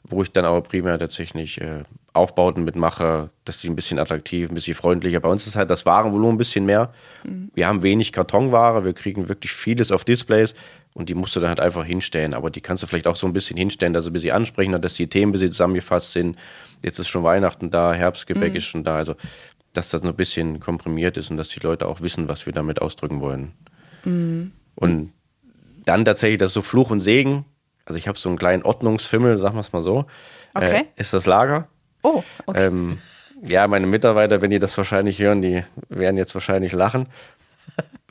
wo 0.07 0.21
ich 0.21 0.31
dann 0.31 0.45
aber 0.45 0.61
primär 0.61 0.97
tatsächlich 0.97 1.59
äh, 1.61 1.83
Aufbauten 2.13 2.63
mitmache, 2.63 3.31
dass 3.43 3.59
sie 3.59 3.69
ein 3.69 3.75
bisschen 3.75 3.99
attraktiv, 3.99 4.49
ein 4.49 4.53
bisschen 4.53 4.75
freundlicher. 4.75 5.19
Bei 5.19 5.29
uns 5.29 5.45
ist 5.47 5.55
halt 5.55 5.69
das 5.71 5.85
Warenvolumen 5.85 6.35
ein 6.35 6.37
bisschen 6.37 6.65
mehr. 6.65 6.93
Wir 7.53 7.67
haben 7.67 7.83
wenig 7.83 8.11
Kartonware, 8.11 8.85
wir 8.85 8.93
kriegen 8.93 9.29
wirklich 9.29 9.51
vieles 9.51 9.91
auf 9.91 10.03
Displays 10.05 10.53
und 10.93 11.09
die 11.09 11.15
musst 11.15 11.35
du 11.35 11.39
dann 11.39 11.49
halt 11.49 11.59
einfach 11.59 11.85
hinstellen. 11.85 12.33
Aber 12.33 12.49
die 12.49 12.61
kannst 12.61 12.83
du 12.83 12.87
vielleicht 12.87 13.07
auch 13.07 13.15
so 13.15 13.27
ein 13.27 13.33
bisschen 13.33 13.57
hinstellen, 13.57 13.93
dass 13.93 14.05
sie 14.05 14.09
ein 14.11 14.13
bisschen 14.13 14.35
ansprechender, 14.35 14.79
dass 14.79 14.93
die 14.93 15.07
Themen 15.07 15.29
ein 15.29 15.33
bisschen 15.33 15.51
zusammengefasst 15.51 16.13
sind. 16.13 16.37
Jetzt 16.81 16.99
ist 16.99 17.07
schon 17.07 17.23
Weihnachten 17.23 17.71
da, 17.71 17.93
Herbstgebäck 17.93 18.53
ist 18.55 18.65
schon 18.65 18.83
da. 18.83 18.97
Also 18.97 19.15
dass 19.73 19.89
das 19.89 20.01
so 20.03 20.07
ein 20.07 20.15
bisschen 20.15 20.59
komprimiert 20.59 21.17
ist 21.17 21.31
und 21.31 21.37
dass 21.37 21.49
die 21.49 21.59
Leute 21.59 21.87
auch 21.87 22.01
wissen, 22.01 22.29
was 22.29 22.45
wir 22.45 22.53
damit 22.53 22.81
ausdrücken 22.81 23.21
wollen. 23.21 23.53
Und 24.75 25.13
dann 25.85 26.05
tatsächlich 26.05 26.37
das 26.39 26.53
so 26.53 26.61
Fluch 26.61 26.91
und 26.91 27.01
Segen. 27.01 27.45
Also 27.85 27.97
ich 27.97 28.07
habe 28.07 28.17
so 28.17 28.29
einen 28.29 28.37
kleinen 28.37 28.63
Ordnungsfimmel, 28.63 29.35
sagen 29.37 29.55
wir 29.55 29.61
es 29.61 29.73
mal 29.73 29.81
so. 29.81 30.05
Okay. 30.53 30.81
Äh, 30.81 30.83
ist 30.95 31.13
das 31.13 31.25
Lager. 31.25 31.67
Oh, 32.03 32.23
okay. 32.45 32.67
Ähm, 32.67 32.99
ja, 33.45 33.67
meine 33.67 33.87
Mitarbeiter, 33.87 34.41
wenn 34.41 34.51
die 34.51 34.59
das 34.59 34.77
wahrscheinlich 34.77 35.19
hören, 35.19 35.41
die 35.41 35.63
werden 35.89 36.17
jetzt 36.17 36.33
wahrscheinlich 36.33 36.71
lachen. 36.71 37.07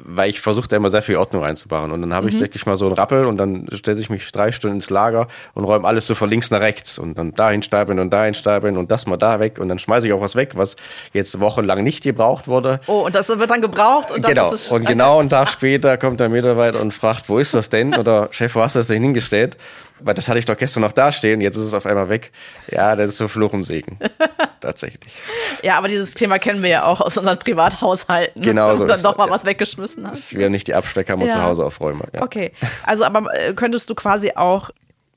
Weil 0.04 0.30
ich 0.30 0.40
versuche 0.40 0.66
da 0.66 0.76
immer 0.76 0.90
sehr 0.90 1.02
viel 1.02 1.16
Ordnung 1.16 1.42
reinzubauen. 1.44 1.92
Und 1.92 2.00
dann 2.00 2.12
habe 2.12 2.28
ich 2.28 2.40
wirklich 2.40 2.66
mal 2.66 2.76
so 2.76 2.86
einen 2.86 2.94
Rappel 2.94 3.24
und 3.24 3.36
dann 3.36 3.68
stelle 3.72 4.00
ich 4.00 4.10
mich 4.10 4.30
drei 4.32 4.50
Stunden 4.50 4.76
ins 4.76 4.90
Lager 4.90 5.28
und 5.54 5.64
räume 5.64 5.86
alles 5.86 6.08
so 6.08 6.16
von 6.16 6.28
links 6.28 6.50
nach 6.50 6.60
rechts 6.60 6.98
und 6.98 7.16
dann 7.16 7.34
dahin 7.34 7.62
stapeln 7.62 8.00
und 8.00 8.10
dahin 8.10 8.34
stapeln 8.34 8.76
und 8.76 8.90
das 8.90 9.06
mal 9.06 9.16
da 9.16 9.38
weg 9.38 9.58
und 9.60 9.68
dann 9.68 9.78
schmeiße 9.78 10.08
ich 10.08 10.12
auch 10.12 10.20
was 10.20 10.34
weg, 10.34 10.56
was 10.56 10.74
jetzt 11.12 11.38
wochenlang 11.38 11.84
nicht 11.84 12.02
gebraucht 12.02 12.48
wurde. 12.48 12.80
oh, 12.88 13.04
und 13.06 13.14
das 13.14 13.28
wird 13.28 13.48
dann 13.48 13.60
gebraucht 13.60 14.10
und 14.10 14.24
dann 14.24 14.34
genau. 14.34 14.52
ist 14.52 14.66
es 14.66 14.72
Und 14.72 14.86
genau 14.88 15.20
einen 15.20 15.30
Tag 15.30 15.48
später 15.50 15.96
kommt 15.98 16.18
der 16.18 16.30
Mitarbeiter 16.30 16.80
und 16.80 16.92
fragt, 16.92 17.28
wo 17.28 17.38
ist 17.38 17.54
das 17.54 17.68
denn? 17.68 17.94
Oder 17.94 18.28
Chef, 18.32 18.56
wo 18.56 18.60
hast 18.60 18.74
du 18.74 18.80
das 18.80 18.88
denn 18.88 19.02
hingestellt? 19.02 19.56
Weil 20.04 20.14
das 20.14 20.28
hatte 20.28 20.38
ich 20.38 20.44
doch 20.44 20.56
gestern 20.56 20.80
noch 20.82 20.92
dastehen, 20.92 21.40
jetzt 21.40 21.56
ist 21.56 21.64
es 21.64 21.74
auf 21.74 21.86
einmal 21.86 22.08
weg. 22.08 22.32
Ja, 22.70 22.96
das 22.96 23.10
ist 23.10 23.18
so 23.18 23.28
Fluch 23.28 23.52
und 23.52 23.62
Segen. 23.62 23.98
Tatsächlich. 24.60 25.14
Ja, 25.62 25.78
aber 25.78 25.88
dieses 25.88 26.14
Thema 26.14 26.38
kennen 26.38 26.62
wir 26.62 26.70
ja 26.70 26.84
auch 26.84 27.00
aus 27.00 27.16
unseren 27.16 27.38
Privathaushalten. 27.38 28.42
Genau 28.42 28.70
Wenn 28.70 28.76
so 28.78 28.84
du 28.84 28.88
dann 28.88 29.02
doch 29.02 29.16
mal 29.16 29.26
ja. 29.26 29.32
was 29.32 29.44
weggeschmissen 29.44 30.06
hast. 30.06 30.32
Das 30.32 30.34
wäre 30.38 30.50
nicht 30.50 30.68
die 30.68 30.74
Absteckkammer 30.74 31.26
Ja. 31.26 31.32
zu 31.34 31.42
Hause 31.42 31.64
aufräume. 31.64 32.04
Ja. 32.12 32.22
Okay, 32.22 32.52
also 32.84 33.04
aber 33.04 33.26
äh, 33.34 33.54
könntest 33.54 33.90
du 33.90 33.94
quasi 33.94 34.32
auch 34.36 34.70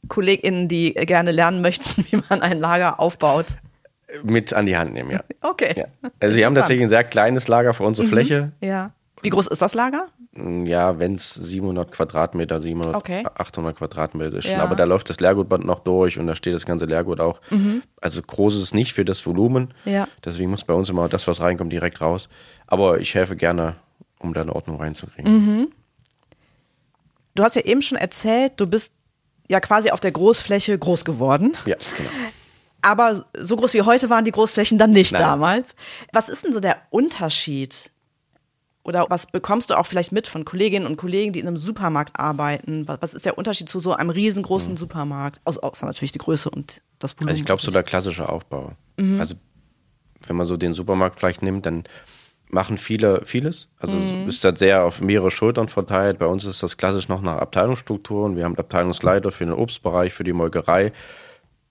KollegInnen, 0.07 0.67
die 0.67 0.93
gerne 0.93 1.31
lernen 1.31 1.61
möchten, 1.61 2.05
wie 2.11 2.19
man 2.29 2.41
ein 2.41 2.59
Lager 2.59 2.99
aufbaut. 2.99 3.47
Mit 4.23 4.53
an 4.53 4.65
die 4.65 4.77
Hand 4.77 4.93
nehmen, 4.93 5.11
ja. 5.11 5.21
Okay. 5.41 5.73
ja. 5.75 5.85
Also 6.19 6.37
wir 6.37 6.45
haben 6.45 6.55
tatsächlich 6.55 6.83
ein 6.83 6.89
sehr 6.89 7.03
kleines 7.03 7.47
Lager 7.47 7.73
für 7.73 7.83
unsere 7.83 8.07
Fläche. 8.07 8.51
Ja. 8.61 8.91
Wie 9.21 9.29
groß 9.29 9.47
ist 9.47 9.61
das 9.61 9.73
Lager? 9.73 10.07
Ja, 10.65 10.99
wenn 10.99 11.15
es 11.15 11.33
700 11.33 11.91
Quadratmeter, 11.91 12.59
700, 12.59 12.95
Okay. 12.95 13.23
800 13.35 13.77
Quadratmeter 13.77 14.37
ist. 14.37 14.47
Ja. 14.47 14.61
Aber 14.61 14.75
da 14.75 14.83
läuft 14.83 15.09
das 15.09 15.19
Leergutband 15.19 15.65
noch 15.65 15.79
durch 15.79 16.19
und 16.19 16.27
da 16.27 16.35
steht 16.35 16.53
das 16.53 16.65
ganze 16.65 16.85
Leergut 16.85 17.19
auch. 17.19 17.39
Also 18.01 18.21
groß 18.21 18.55
ist 18.55 18.61
es 18.61 18.73
nicht 18.73 18.93
für 18.93 19.05
das 19.05 19.25
Volumen. 19.25 19.73
Mhm. 19.85 19.91
Ja. 19.91 20.07
Deswegen 20.23 20.51
muss 20.51 20.63
bei 20.65 20.73
uns 20.73 20.89
immer 20.89 21.07
das, 21.09 21.27
was 21.27 21.39
reinkommt, 21.39 21.71
direkt 21.71 22.01
raus. 22.01 22.29
Aber 22.67 22.99
ich 22.99 23.15
helfe 23.15 23.35
gerne, 23.35 23.75
um 24.19 24.33
da 24.33 24.41
eine 24.41 24.53
Ordnung 24.53 24.79
reinzukriegen. 24.79 25.31
Mhm. 25.33 25.67
Du 27.35 27.43
hast 27.43 27.55
ja 27.55 27.63
eben 27.63 27.81
schon 27.81 27.97
erzählt, 27.97 28.53
du 28.57 28.67
bist 28.67 28.93
ja 29.49 29.59
quasi 29.59 29.91
auf 29.91 29.99
der 29.99 30.11
Großfläche 30.11 30.77
groß 30.77 31.05
geworden. 31.05 31.53
Ja, 31.65 31.75
genau. 31.97 32.09
Aber 32.81 33.25
so 33.37 33.55
groß 33.55 33.73
wie 33.73 33.81
heute 33.81 34.09
waren 34.09 34.25
die 34.25 34.31
Großflächen 34.31 34.77
dann 34.77 34.91
nicht 34.91 35.11
Nein. 35.13 35.21
damals. 35.21 35.75
Was 36.13 36.29
ist 36.29 36.43
denn 36.43 36.53
so 36.53 36.59
der 36.59 36.77
Unterschied? 36.91 37.91
Oder 38.85 39.07
was 39.09 39.25
bekommst 39.25 39.71
du 39.71 39.77
auch 39.77 39.85
vielleicht 39.87 40.11
mit 40.11 40.27
von 40.27 40.45
Kolleginnen 40.45 40.85
und 40.85 40.95
Kollegen, 40.95 41.33
die 41.33 41.39
in 41.39 41.47
einem 41.47 41.57
Supermarkt 41.57 42.19
arbeiten? 42.19 42.87
Was- 42.87 42.99
Was 43.01 43.13
ist 43.15 43.25
der 43.25 43.37
Unterschied 43.37 43.67
zu 43.67 43.79
so 43.79 43.93
einem 43.93 44.11
riesengroßen 44.11 44.77
Supermarkt? 44.77 45.41
Außer, 45.43 45.63
außer 45.63 45.85
natürlich 45.87 46.11
die 46.11 46.19
Größe 46.19 46.49
und 46.51 46.81
das 46.99 47.15
Volumen. 47.17 47.29
Also 47.29 47.39
ich 47.39 47.45
glaube, 47.45 47.61
so 47.63 47.71
der 47.71 47.81
klassische 47.83 48.29
Aufbau. 48.29 48.73
Mhm. 48.97 49.19
Also 49.19 49.35
wenn 50.27 50.35
man 50.35 50.45
so 50.45 50.55
den 50.55 50.71
Supermarkt 50.71 51.19
vielleicht 51.19 51.41
nimmt, 51.41 51.65
dann 51.65 51.83
machen 52.49 52.77
viele 52.77 53.25
vieles. 53.25 53.69
Also 53.79 53.97
Mhm. 53.97 54.27
es 54.27 54.35
ist 54.35 54.43
halt 54.43 54.59
sehr 54.59 54.83
auf 54.85 55.01
mehrere 55.01 55.31
Schultern 55.31 55.67
verteilt. 55.67 56.19
Bei 56.19 56.27
uns 56.27 56.45
ist 56.45 56.61
das 56.61 56.77
klassisch 56.77 57.09
noch 57.09 57.21
nach 57.21 57.37
Abteilungsstrukturen. 57.37 58.35
Wir 58.35 58.43
haben 58.45 58.55
Abteilungsleiter 58.57 59.31
für 59.31 59.45
den 59.45 59.53
Obstbereich, 59.53 60.13
für 60.13 60.23
die 60.23 60.31
Molkerei. 60.33 60.93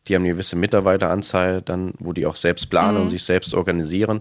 Die 0.09 0.17
haben 0.17 0.23
eine 0.23 0.33
gewisse 0.33 0.57
Mitarbeiteranzahl, 0.57 1.63
dann, 1.63 1.95
wo 2.01 2.13
die 2.13 2.27
auch 2.27 2.37
selbst 2.37 2.69
planen 2.71 2.97
Mhm. 2.97 3.03
und 3.05 3.09
sich 3.11 3.23
selbst 3.23 3.55
organisieren. 3.55 4.21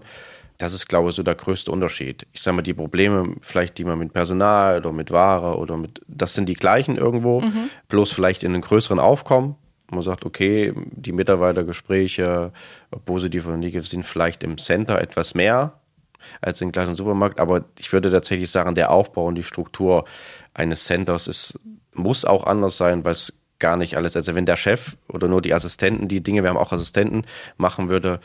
Das 0.58 0.72
ist, 0.72 0.88
glaube 0.88 1.10
ich, 1.10 1.16
so 1.16 1.22
der 1.22 1.34
größte 1.34 1.70
Unterschied. 1.72 2.26
Ich 2.32 2.42
sage 2.42 2.56
mal, 2.56 2.62
die 2.62 2.74
Probleme, 2.74 3.34
vielleicht, 3.40 3.76
die 3.78 3.84
man 3.84 3.98
mit 3.98 4.12
Personal 4.12 4.78
oder 4.78 4.92
mit 4.92 5.10
Ware 5.10 5.58
oder 5.58 5.76
mit, 5.76 6.00
das 6.06 6.34
sind 6.34 6.48
die 6.48 6.54
gleichen 6.54 6.96
irgendwo, 6.96 7.40
Mhm. 7.40 7.70
bloß 7.88 8.12
vielleicht 8.12 8.44
in 8.44 8.52
einen 8.52 8.62
größeren 8.62 9.00
Aufkommen. 9.00 9.56
Man 9.90 10.02
sagt, 10.02 10.24
okay, 10.24 10.72
die 10.92 11.12
Mitarbeitergespräche, 11.12 12.52
ob 12.90 13.04
positiv 13.04 13.46
oder 13.46 13.56
negativ, 13.56 13.88
sind 13.88 14.04
vielleicht 14.04 14.42
im 14.42 14.58
Center 14.58 15.00
etwas 15.00 15.34
mehr 15.34 15.80
als 16.40 16.60
im 16.60 16.72
gleichen 16.72 16.94
Supermarkt. 16.94 17.38
Aber 17.40 17.64
ich 17.78 17.92
würde 17.92 18.10
tatsächlich 18.10 18.50
sagen, 18.50 18.74
der 18.74 18.90
Aufbau 18.90 19.26
und 19.26 19.34
die 19.34 19.42
Struktur 19.42 20.04
eines 20.54 20.84
Centers 20.84 21.28
ist, 21.28 21.58
muss 21.94 22.24
auch 22.24 22.44
anders 22.44 22.76
sein, 22.76 23.04
weil 23.04 23.12
es 23.12 23.32
gar 23.58 23.76
nicht 23.76 23.96
alles, 23.96 24.16
also 24.16 24.34
wenn 24.34 24.46
der 24.46 24.56
Chef 24.56 24.96
oder 25.08 25.28
nur 25.28 25.40
die 25.40 25.54
Assistenten 25.54 26.08
die 26.08 26.22
Dinge, 26.22 26.42
wir 26.42 26.50
haben 26.50 26.56
auch 26.56 26.72
Assistenten, 26.72 27.24
machen 27.56 27.88
würde, 27.88 28.20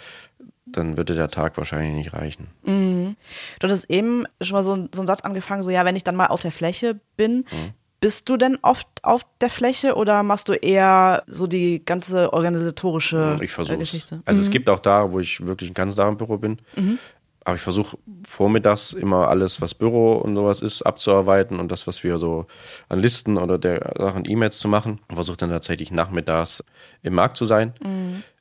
dann 0.71 0.97
würde 0.97 1.15
der 1.15 1.29
Tag 1.29 1.57
wahrscheinlich 1.57 1.93
nicht 1.93 2.13
reichen. 2.13 2.47
Du 2.65 3.15
hattest 3.63 3.89
eben 3.89 4.25
schon 4.41 4.53
mal 4.55 4.63
so, 4.63 4.87
so 4.93 5.01
einen 5.01 5.07
Satz 5.07 5.21
angefangen, 5.21 5.63
so 5.63 5.69
ja, 5.69 5.85
wenn 5.85 5.95
ich 5.95 6.03
dann 6.03 6.15
mal 6.15 6.27
auf 6.27 6.41
der 6.41 6.51
Fläche 6.51 6.99
bin, 7.17 7.45
bist 8.01 8.29
du 8.29 8.37
denn 8.37 8.57
oft 8.61 8.87
auf 9.03 9.25
der 9.41 9.49
Fläche 9.49 9.95
oder 9.95 10.23
machst 10.23 10.47
du 10.47 10.53
eher 10.53 11.23
so 11.27 11.47
die 11.47 11.83
ganze 11.83 12.31
organisatorische 12.31 13.35
Ich 13.37 13.43
äh, 13.43 13.47
versuche 13.47 13.75
es. 13.75 13.79
Geschichte? 13.79 14.21
Also 14.25 14.41
es 14.41 14.49
gibt 14.49 14.69
auch 14.69 14.79
da, 14.79 15.11
wo 15.11 15.19
ich 15.19 15.45
wirklich 15.45 15.69
einen 15.69 15.75
ganzen 15.75 15.97
Tag 15.97 16.07
im 16.07 16.17
Büro 16.17 16.37
bin. 16.37 16.59
Aber 17.45 17.55
ich 17.55 17.61
versuche 17.61 17.97
vormittags 18.27 18.93
immer 18.93 19.27
alles, 19.29 19.59
was 19.59 19.73
Büro 19.73 20.17
und 20.17 20.35
sowas 20.35 20.61
ist, 20.61 20.83
abzuarbeiten 20.83 21.59
und 21.59 21.71
das, 21.71 21.87
was 21.87 22.03
wir 22.03 22.19
so 22.19 22.45
an 22.89 22.99
Listen 22.99 23.37
oder 23.37 23.57
der 23.57 23.93
Sachen 23.97 24.29
E-Mails 24.29 24.59
zu 24.59 24.67
machen. 24.67 24.99
Und 25.07 25.15
versuche 25.15 25.37
dann 25.37 25.49
tatsächlich 25.49 25.91
nachmittags 25.91 26.63
im 27.01 27.15
Markt 27.15 27.37
zu 27.37 27.45
sein. 27.45 27.73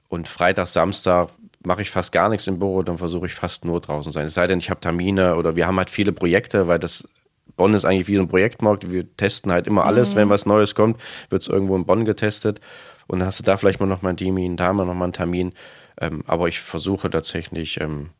Und 0.08 0.28
Freitag, 0.28 0.66
Samstag 0.66 1.30
mache 1.64 1.82
ich 1.82 1.90
fast 1.90 2.12
gar 2.12 2.28
nichts 2.28 2.46
im 2.46 2.58
Büro, 2.58 2.82
dann 2.82 2.98
versuche 2.98 3.26
ich 3.26 3.34
fast 3.34 3.64
nur 3.64 3.80
draußen 3.80 4.12
zu 4.12 4.18
sein. 4.18 4.26
Es 4.26 4.34
sei 4.34 4.46
denn, 4.46 4.58
ich 4.58 4.70
habe 4.70 4.80
Termine 4.80 5.36
oder 5.36 5.56
wir 5.56 5.66
haben 5.66 5.78
halt 5.78 5.90
viele 5.90 6.12
Projekte, 6.12 6.68
weil 6.68 6.78
das 6.78 7.08
Bonn 7.56 7.74
ist 7.74 7.84
eigentlich 7.84 8.08
wie 8.08 8.16
so 8.16 8.22
ein 8.22 8.28
Projektmarkt. 8.28 8.90
Wir 8.90 9.16
testen 9.16 9.50
halt 9.50 9.66
immer 9.66 9.84
alles, 9.84 10.14
wenn 10.14 10.28
was 10.28 10.46
Neues 10.46 10.74
kommt, 10.74 11.00
wird 11.28 11.42
es 11.42 11.48
irgendwo 11.48 11.76
in 11.76 11.86
Bonn 11.86 12.04
getestet. 12.04 12.60
Und 13.06 13.18
dann 13.18 13.26
hast 13.26 13.40
du 13.40 13.44
da 13.44 13.56
vielleicht 13.56 13.80
mal 13.80 13.86
noch 13.86 14.02
mal 14.02 14.10
einen 14.10 14.18
Termin, 14.18 14.56
da 14.56 14.72
mal 14.72 14.86
noch 14.86 14.94
mal 14.94 15.04
einen 15.04 15.12
Termin. 15.12 15.52
Ähm, 16.00 16.22
aber 16.26 16.46
ich 16.48 16.60
versuche 16.60 17.10
tatsächlich 17.10 17.80
ähm, 17.80 18.10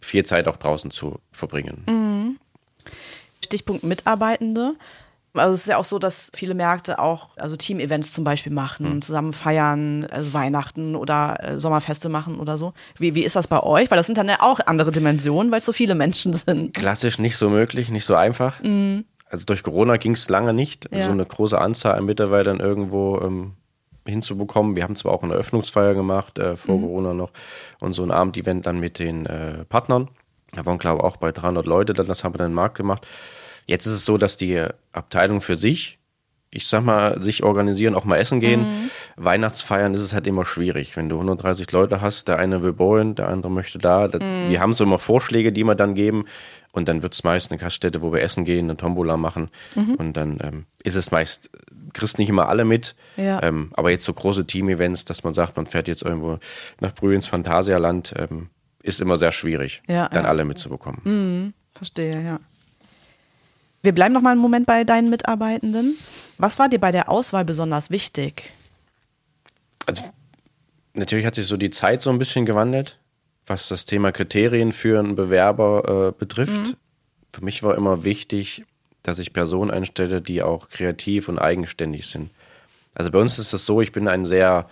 viel 0.00 0.24
Zeit 0.24 0.48
auch 0.48 0.56
draußen 0.56 0.90
zu 0.90 1.18
verbringen. 1.32 1.84
Stichpunkt 3.44 3.84
Mitarbeitende. 3.84 4.76
Also 5.38 5.54
es 5.54 5.60
ist 5.62 5.66
ja 5.68 5.76
auch 5.78 5.84
so, 5.84 5.98
dass 5.98 6.30
viele 6.34 6.54
Märkte 6.54 6.98
auch 6.98 7.36
also 7.36 7.56
Team-Events 7.56 8.12
zum 8.12 8.24
Beispiel 8.24 8.52
machen, 8.52 9.02
zusammen 9.02 9.32
feiern, 9.32 10.06
also 10.10 10.32
Weihnachten 10.32 10.96
oder 10.96 11.38
äh, 11.42 11.60
Sommerfeste 11.60 12.08
machen 12.08 12.38
oder 12.40 12.58
so. 12.58 12.72
Wie, 12.98 13.14
wie 13.14 13.22
ist 13.24 13.36
das 13.36 13.46
bei 13.46 13.62
euch? 13.62 13.90
Weil 13.90 13.96
das 13.98 14.06
sind 14.06 14.18
dann 14.18 14.28
ja 14.28 14.36
auch 14.40 14.60
andere 14.66 14.92
Dimensionen, 14.92 15.50
weil 15.52 15.58
es 15.58 15.64
so 15.64 15.72
viele 15.72 15.94
Menschen 15.94 16.32
sind. 16.32 16.74
Klassisch 16.74 17.18
nicht 17.18 17.36
so 17.36 17.50
möglich, 17.50 17.90
nicht 17.90 18.04
so 18.04 18.14
einfach. 18.14 18.60
Also 19.28 19.44
durch 19.46 19.62
Corona 19.62 19.96
ging 19.96 20.12
es 20.12 20.28
lange 20.28 20.52
nicht, 20.52 20.88
Ja. 20.92 21.04
so 21.06 21.10
eine 21.12 21.26
große 21.26 21.58
Anzahl 21.60 21.96
an 21.96 22.04
Mitarbeitern 22.04 22.60
irgendwo 22.60 23.20
ähm, 23.20 23.52
hinzubekommen. 24.06 24.76
Wir 24.76 24.84
haben 24.84 24.94
zwar 24.96 25.12
auch 25.12 25.22
eine 25.22 25.34
Eröffnungsfeier 25.34 25.94
gemacht, 25.94 26.38
äh, 26.38 26.56
vor 26.56 26.80
Corona 26.80 27.12
noch, 27.12 27.30
und 27.80 27.92
so 27.92 28.02
ein 28.02 28.10
Abendevent 28.10 28.66
dann 28.66 28.78
mit 28.78 28.98
den 28.98 29.26
äh, 29.26 29.64
Partnern. 29.64 30.08
Da 30.52 30.64
waren, 30.64 30.78
glaube 30.78 30.98
ich, 30.98 31.04
auch 31.04 31.16
bei 31.16 31.32
300 31.32 31.66
Leute, 31.66 31.92
dann, 31.92 32.06
das 32.06 32.22
haben 32.22 32.34
wir 32.34 32.38
dann 32.38 32.48
im 32.52 32.54
Markt 32.54 32.76
gemacht. 32.76 33.06
Jetzt 33.66 33.86
ist 33.86 33.92
es 33.92 34.04
so, 34.04 34.16
dass 34.18 34.36
die 34.36 34.62
Abteilung 34.92 35.40
für 35.40 35.56
sich, 35.56 35.98
ich 36.50 36.66
sag 36.68 36.84
mal, 36.84 37.22
sich 37.22 37.42
organisieren, 37.42 37.94
auch 37.94 38.04
mal 38.04 38.16
essen 38.16 38.40
gehen. 38.40 38.90
Weihnachtsfeiern 39.16 39.92
ist 39.94 40.00
es 40.00 40.12
halt 40.14 40.26
immer 40.26 40.44
schwierig. 40.44 40.96
Wenn 40.96 41.08
du 41.08 41.16
130 41.16 41.70
Leute 41.72 42.00
hast, 42.00 42.28
der 42.28 42.38
eine 42.38 42.62
will 42.62 42.72
bowlen, 42.72 43.14
der 43.14 43.28
andere 43.28 43.50
möchte 43.50 43.78
da. 43.78 44.08
Das, 44.08 44.20
Wir 44.20 44.60
haben 44.60 44.72
so 44.72 44.84
immer 44.84 44.98
Vorschläge, 44.98 45.52
die 45.52 45.64
wir 45.64 45.74
dann 45.74 45.94
geben. 45.94 46.24
Und 46.72 46.88
dann 46.88 47.02
wird 47.02 47.14
es 47.14 47.24
meist 47.24 47.50
eine 47.50 47.58
Gaststätte, 47.58 48.02
wo 48.02 48.12
wir 48.12 48.20
essen 48.22 48.44
gehen, 48.44 48.66
eine 48.66 48.76
Tombola 48.76 49.16
machen. 49.16 49.48
Und 49.74 50.16
dann 50.16 50.38
ähm, 50.42 50.66
ist 50.82 50.94
es 50.94 51.10
meist, 51.10 51.50
kriegst 51.94 52.18
nicht 52.18 52.28
immer 52.28 52.48
alle 52.48 52.64
mit. 52.64 52.94
Ja. 53.16 53.42
Ähm, 53.42 53.70
aber 53.74 53.90
jetzt 53.90 54.04
so 54.04 54.12
große 54.12 54.46
Team-Events, 54.46 55.04
dass 55.06 55.24
man 55.24 55.34
sagt, 55.34 55.56
man 55.56 55.66
fährt 55.66 55.88
jetzt 55.88 56.02
irgendwo 56.02 56.38
nach 56.80 56.94
Brühl 56.94 57.14
ins 57.14 57.26
Phantasialand, 57.26 58.14
ähm, 58.16 58.50
ist 58.82 59.00
immer 59.00 59.18
sehr 59.18 59.32
schwierig, 59.32 59.82
Ja, 59.88 60.08
dann 60.10 60.24
ja. 60.24 60.28
alle 60.30 60.44
mitzubekommen. 60.44 61.54
Verstehe, 61.72 62.22
ja. 62.22 62.40
Wir 63.86 63.94
bleiben 63.94 64.12
noch 64.12 64.20
mal 64.20 64.32
einen 64.32 64.40
Moment 64.40 64.66
bei 64.66 64.82
deinen 64.82 65.10
Mitarbeitenden. 65.10 65.96
Was 66.38 66.58
war 66.58 66.68
dir 66.68 66.80
bei 66.80 66.90
der 66.90 67.08
Auswahl 67.08 67.44
besonders 67.44 67.88
wichtig? 67.88 68.52
also 69.86 70.02
natürlich 70.94 71.24
hat 71.24 71.36
sich 71.36 71.46
so 71.46 71.56
die 71.56 71.70
Zeit 71.70 72.02
so 72.02 72.10
ein 72.10 72.18
bisschen 72.18 72.46
gewandelt, 72.46 72.98
was 73.46 73.68
das 73.68 73.84
Thema 73.84 74.12
Kriterien 74.12 74.72
für 74.72 74.98
einen 74.98 75.14
Bewerber 75.14 76.08
äh, 76.08 76.18
betrifft. 76.18 76.76
Für 77.32 77.44
mich 77.44 77.62
war 77.62 77.76
immer 77.76 78.02
wichtig, 78.04 78.64
dass 79.02 79.20
ich 79.20 79.32
Personen 79.32 79.70
einstelle, 79.70 80.20
die 80.20 80.42
auch 80.42 80.68
kreativ 80.68 81.28
und 81.28 81.38
eigenständig 81.38 82.08
sind. 82.08 82.30
Also 82.94 83.10
bei 83.10 83.20
uns 83.20 83.38
ist 83.38 83.52
es 83.52 83.66
so, 83.66 83.80
ich 83.80 83.92
bin 83.92 84.08
ein 84.08 84.24
sehr, 84.24 84.68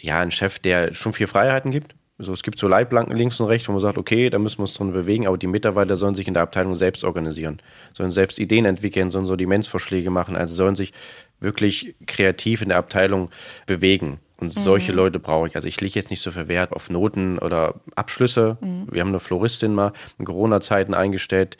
ja, 0.00 0.18
ein 0.18 0.32
Chef, 0.32 0.58
der 0.58 0.92
schon 0.92 1.12
viel 1.12 1.28
Freiheiten 1.28 1.70
gibt. 1.70 1.94
So, 2.18 2.32
es 2.32 2.44
gibt 2.44 2.60
so 2.60 2.68
Leitplanken 2.68 3.16
links 3.16 3.40
und 3.40 3.48
rechts, 3.48 3.66
wo 3.68 3.72
man 3.72 3.80
sagt, 3.80 3.98
okay, 3.98 4.30
da 4.30 4.38
müssen 4.38 4.58
wir 4.58 4.62
uns 4.62 4.74
drin 4.74 4.92
bewegen, 4.92 5.26
aber 5.26 5.36
die 5.36 5.48
Mitarbeiter 5.48 5.96
sollen 5.96 6.14
sich 6.14 6.28
in 6.28 6.34
der 6.34 6.44
Abteilung 6.44 6.76
selbst 6.76 7.02
organisieren, 7.02 7.60
sollen 7.92 8.12
selbst 8.12 8.38
Ideen 8.38 8.66
entwickeln, 8.66 9.10
sollen 9.10 9.26
Sortimentsvorschläge 9.26 10.10
machen, 10.10 10.36
also 10.36 10.54
sollen 10.54 10.76
sich 10.76 10.92
wirklich 11.40 11.96
kreativ 12.06 12.62
in 12.62 12.68
der 12.68 12.78
Abteilung 12.78 13.30
bewegen. 13.66 14.20
Und 14.38 14.50
solche 14.50 14.92
Leute 14.92 15.18
brauche 15.18 15.48
ich. 15.48 15.56
Also 15.56 15.66
ich 15.68 15.80
lege 15.80 15.94
jetzt 15.94 16.10
nicht 16.10 16.20
so 16.20 16.30
viel 16.30 16.48
Wert 16.48 16.72
auf 16.72 16.90
Noten 16.90 17.38
oder 17.38 17.74
Abschlüsse. 17.96 18.58
Wir 18.60 19.00
haben 19.00 19.08
eine 19.08 19.20
Floristin 19.20 19.74
mal 19.74 19.92
in 20.18 20.24
Corona-Zeiten 20.24 20.92
eingestellt, 20.94 21.56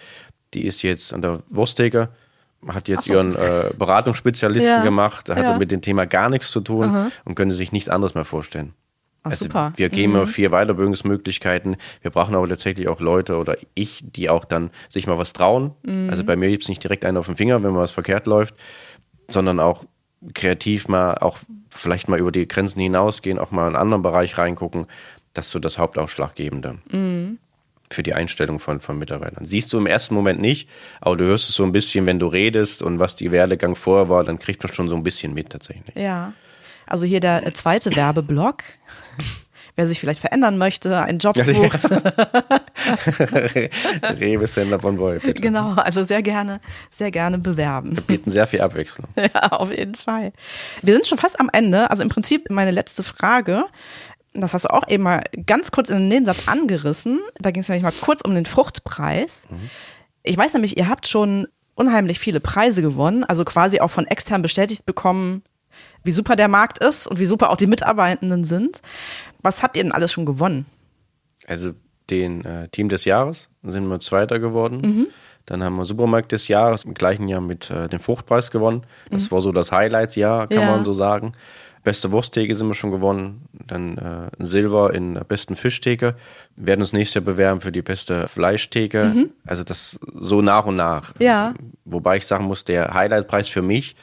die 0.54 0.64
ist 0.64 0.82
jetzt 0.82 1.12
an 1.14 1.22
der 1.22 1.42
Wursttheke, 1.48 2.10
hat 2.68 2.86
jetzt 2.88 3.08
ihren 3.08 3.34
äh, 3.34 3.70
Beratungsspezialisten 3.76 4.72
Ja. 4.78 4.82
gemacht, 4.84 5.30
hatte 5.30 5.40
Ja. 5.52 5.58
mit 5.58 5.70
dem 5.72 5.80
Thema 5.82 6.04
gar 6.06 6.28
nichts 6.30 6.50
zu 6.52 6.60
tun 6.60 7.10
und 7.24 7.34
könnte 7.34 7.54
sich 7.56 7.72
nichts 7.72 7.88
anderes 7.88 8.14
mehr 8.14 8.24
vorstellen. 8.24 8.72
Ach, 9.24 9.30
Also 9.30 9.46
super. 9.46 9.72
wir 9.76 9.88
geben 9.88 10.12
mhm. 10.12 10.26
vier 10.26 10.50
Weiterbildungsmöglichkeiten. 10.50 11.76
Wir 12.02 12.10
brauchen 12.10 12.34
aber 12.34 12.46
tatsächlich 12.46 12.88
auch 12.88 13.00
Leute 13.00 13.38
oder 13.38 13.56
ich, 13.74 14.04
die 14.04 14.28
auch 14.28 14.44
dann 14.44 14.70
sich 14.88 15.06
mal 15.06 15.18
was 15.18 15.32
trauen. 15.32 15.72
Mhm. 15.82 16.10
Also 16.10 16.24
bei 16.24 16.36
mir 16.36 16.50
gibt 16.50 16.62
es 16.64 16.68
nicht 16.68 16.82
direkt 16.82 17.04
einen 17.04 17.16
auf 17.16 17.26
den 17.26 17.36
Finger, 17.36 17.62
wenn 17.62 17.72
mal 17.72 17.80
was 17.80 17.90
verkehrt 17.90 18.26
läuft, 18.26 18.54
sondern 19.28 19.60
auch 19.60 19.84
kreativ 20.34 20.88
mal 20.88 21.14
auch 21.14 21.38
vielleicht 21.70 22.08
mal 22.08 22.18
über 22.18 22.32
die 22.32 22.46
Grenzen 22.46 22.80
hinausgehen, 22.80 23.38
auch 23.38 23.50
mal 23.50 23.62
in 23.62 23.68
einen 23.68 23.76
anderen 23.76 24.02
Bereich 24.02 24.36
reingucken. 24.36 24.86
Das 25.32 25.46
ist 25.46 25.52
so 25.52 25.58
das 25.58 25.78
Hauptausschlaggebende. 25.78 26.78
Mhm. 26.90 27.38
Für 27.90 28.02
die 28.02 28.14
Einstellung 28.14 28.60
von, 28.60 28.80
von 28.80 28.98
Mitarbeitern. 28.98 29.44
Siehst 29.44 29.72
du 29.72 29.78
im 29.78 29.86
ersten 29.86 30.14
Moment 30.14 30.40
nicht, 30.40 30.68
aber 31.00 31.16
du 31.16 31.24
hörst 31.24 31.48
es 31.48 31.54
so 31.54 31.64
ein 31.64 31.72
bisschen, 31.72 32.06
wenn 32.06 32.18
du 32.18 32.26
redest 32.26 32.82
und 32.82 32.98
was 32.98 33.16
die 33.16 33.30
Werdegang 33.30 33.74
vorher 33.76 34.08
war, 34.08 34.24
dann 34.24 34.38
kriegt 34.38 34.62
man 34.62 34.72
schon 34.72 34.88
so 34.88 34.96
ein 34.96 35.02
bisschen 35.02 35.32
mit 35.32 35.50
tatsächlich. 35.50 35.94
Ja. 35.94 36.32
Also 36.86 37.04
hier 37.06 37.20
der 37.20 37.52
zweite 37.54 37.94
Werbeblock. 37.94 38.62
Wer 39.76 39.88
sich 39.88 39.98
vielleicht 39.98 40.20
verändern 40.20 40.56
möchte, 40.56 41.00
einen 41.02 41.18
Job 41.18 41.36
sucht. 41.36 41.90
Rewe 44.20 44.46
Sender 44.46 44.78
von 44.78 44.96
Boy, 44.96 45.18
bitte. 45.18 45.42
Genau, 45.42 45.72
also 45.74 46.04
sehr 46.04 46.22
gerne, 46.22 46.60
sehr 46.90 47.10
gerne 47.10 47.38
bewerben. 47.38 47.96
bieten 48.06 48.30
sehr 48.30 48.46
viel 48.46 48.60
Abwechslung. 48.60 49.08
Ja, 49.16 49.48
auf 49.50 49.76
jeden 49.76 49.96
Fall. 49.96 50.32
Wir 50.82 50.94
sind 50.94 51.06
schon 51.08 51.18
fast 51.18 51.40
am 51.40 51.50
Ende. 51.52 51.90
Also 51.90 52.04
im 52.04 52.08
Prinzip 52.08 52.50
meine 52.50 52.70
letzte 52.70 53.02
Frage. 53.02 53.64
Das 54.32 54.52
hast 54.52 54.64
du 54.66 54.72
auch 54.72 54.86
eben 54.88 55.02
mal 55.02 55.24
ganz 55.46 55.72
kurz 55.72 55.90
in 55.90 55.96
den 55.96 56.08
Nebensatz 56.08 56.46
angerissen. 56.46 57.20
Da 57.38 57.50
ging 57.50 57.62
es 57.62 57.68
nämlich 57.68 57.82
mal 57.82 57.92
kurz 58.00 58.20
um 58.20 58.34
den 58.34 58.46
Fruchtpreis. 58.46 59.44
Ich 60.22 60.36
weiß 60.36 60.52
nämlich, 60.54 60.76
ihr 60.76 60.88
habt 60.88 61.08
schon 61.08 61.48
unheimlich 61.74 62.20
viele 62.20 62.38
Preise 62.40 62.82
gewonnen, 62.82 63.24
also 63.24 63.44
quasi 63.44 63.80
auch 63.80 63.90
von 63.90 64.06
extern 64.06 64.42
bestätigt 64.42 64.86
bekommen, 64.86 65.42
wie 66.04 66.12
super 66.12 66.36
der 66.36 66.48
Markt 66.48 66.78
ist 66.78 67.06
und 67.06 67.18
wie 67.18 67.24
super 67.24 67.50
auch 67.50 67.56
die 67.56 67.66
Mitarbeitenden 67.66 68.44
sind. 68.44 68.80
Was 69.42 69.62
habt 69.62 69.76
ihr 69.76 69.82
denn 69.82 69.92
alles 69.92 70.12
schon 70.12 70.26
gewonnen? 70.26 70.66
Also 71.46 71.72
den 72.10 72.44
äh, 72.44 72.68
Team 72.68 72.88
des 72.88 73.04
Jahres 73.04 73.48
sind 73.62 73.88
wir 73.88 73.98
Zweiter 73.98 74.38
geworden. 74.38 74.80
Mhm. 74.82 75.06
Dann 75.46 75.62
haben 75.62 75.76
wir 75.76 75.84
Supermarkt 75.84 76.32
des 76.32 76.48
Jahres 76.48 76.84
im 76.84 76.94
gleichen 76.94 77.28
Jahr 77.28 77.40
mit 77.40 77.70
äh, 77.70 77.88
dem 77.88 78.00
Fruchtpreis 78.00 78.50
gewonnen. 78.50 78.82
Das 79.10 79.26
mhm. 79.26 79.34
war 79.34 79.42
so 79.42 79.52
das 79.52 79.72
Highlights-Jahr, 79.72 80.46
kann 80.46 80.60
ja. 80.60 80.70
man 80.70 80.84
so 80.84 80.94
sagen. 80.94 81.32
Beste 81.82 82.12
Wursttheke 82.12 82.54
sind 82.54 82.66
wir 82.66 82.74
schon 82.74 82.90
gewonnen. 82.90 83.46
Dann 83.52 83.98
äh, 83.98 84.30
Silber 84.42 84.94
in 84.94 85.14
der 85.14 85.24
besten 85.24 85.54
Fischtheke. 85.54 86.14
Wir 86.56 86.66
werden 86.68 86.80
uns 86.80 86.94
nächstes 86.94 87.16
Jahr 87.16 87.24
bewerben 87.24 87.60
für 87.60 87.72
die 87.72 87.82
beste 87.82 88.26
Fleischtheke. 88.26 89.12
Mhm. 89.14 89.30
Also 89.44 89.64
das 89.64 90.00
so 90.14 90.40
nach 90.40 90.64
und 90.64 90.76
nach. 90.76 91.12
Ja. 91.18 91.52
Wobei 91.84 92.16
ich 92.16 92.26
sagen 92.26 92.44
muss, 92.44 92.64
der 92.64 92.94
Highlightpreis 92.94 93.50
für 93.50 93.60
mich 93.60 93.96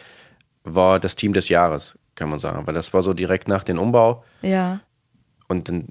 war 0.63 0.99
das 0.99 1.15
Team 1.15 1.33
des 1.33 1.49
Jahres, 1.49 1.97
kann 2.15 2.29
man 2.29 2.39
sagen. 2.39 2.67
Weil 2.67 2.73
das 2.73 2.93
war 2.93 3.03
so 3.03 3.13
direkt 3.13 3.47
nach 3.47 3.63
dem 3.63 3.79
Umbau. 3.79 4.23
Ja. 4.41 4.79
Und 5.47 5.69
dann, 5.69 5.87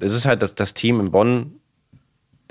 es 0.00 0.14
ist 0.14 0.26
halt 0.26 0.42
das, 0.42 0.54
das 0.54 0.74
Team 0.74 1.00
in 1.00 1.10
Bonn 1.10 1.60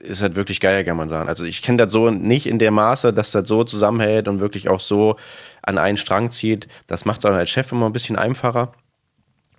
ist 0.02 0.22
halt 0.22 0.36
wirklich 0.36 0.60
geil, 0.60 0.84
kann 0.84 0.98
man 0.98 1.10
sagen. 1.10 1.30
Also 1.30 1.46
ich 1.46 1.62
kenne 1.62 1.78
das 1.78 1.92
so 1.92 2.10
nicht 2.12 2.46
in 2.46 2.60
der 2.60 2.72
Maße, 2.72 3.14
dass 3.14 3.32
das 3.32 3.48
so 3.48 3.64
zusammenhält 3.64 4.28
und 4.28 4.42
wirklich 4.42 4.68
auch 4.68 4.82
so 4.82 5.16
an 5.62 5.78
einen 5.78 5.98
Strang 5.98 6.30
zieht. 6.30 6.68
Das 6.88 7.06
macht 7.06 7.20
es 7.20 7.26
auch 7.26 7.32
als 7.32 7.50
Chef 7.50 7.72
immer 7.72 7.86
ein 7.86 7.94
bisschen 7.94 8.18
einfacher. 8.18 8.74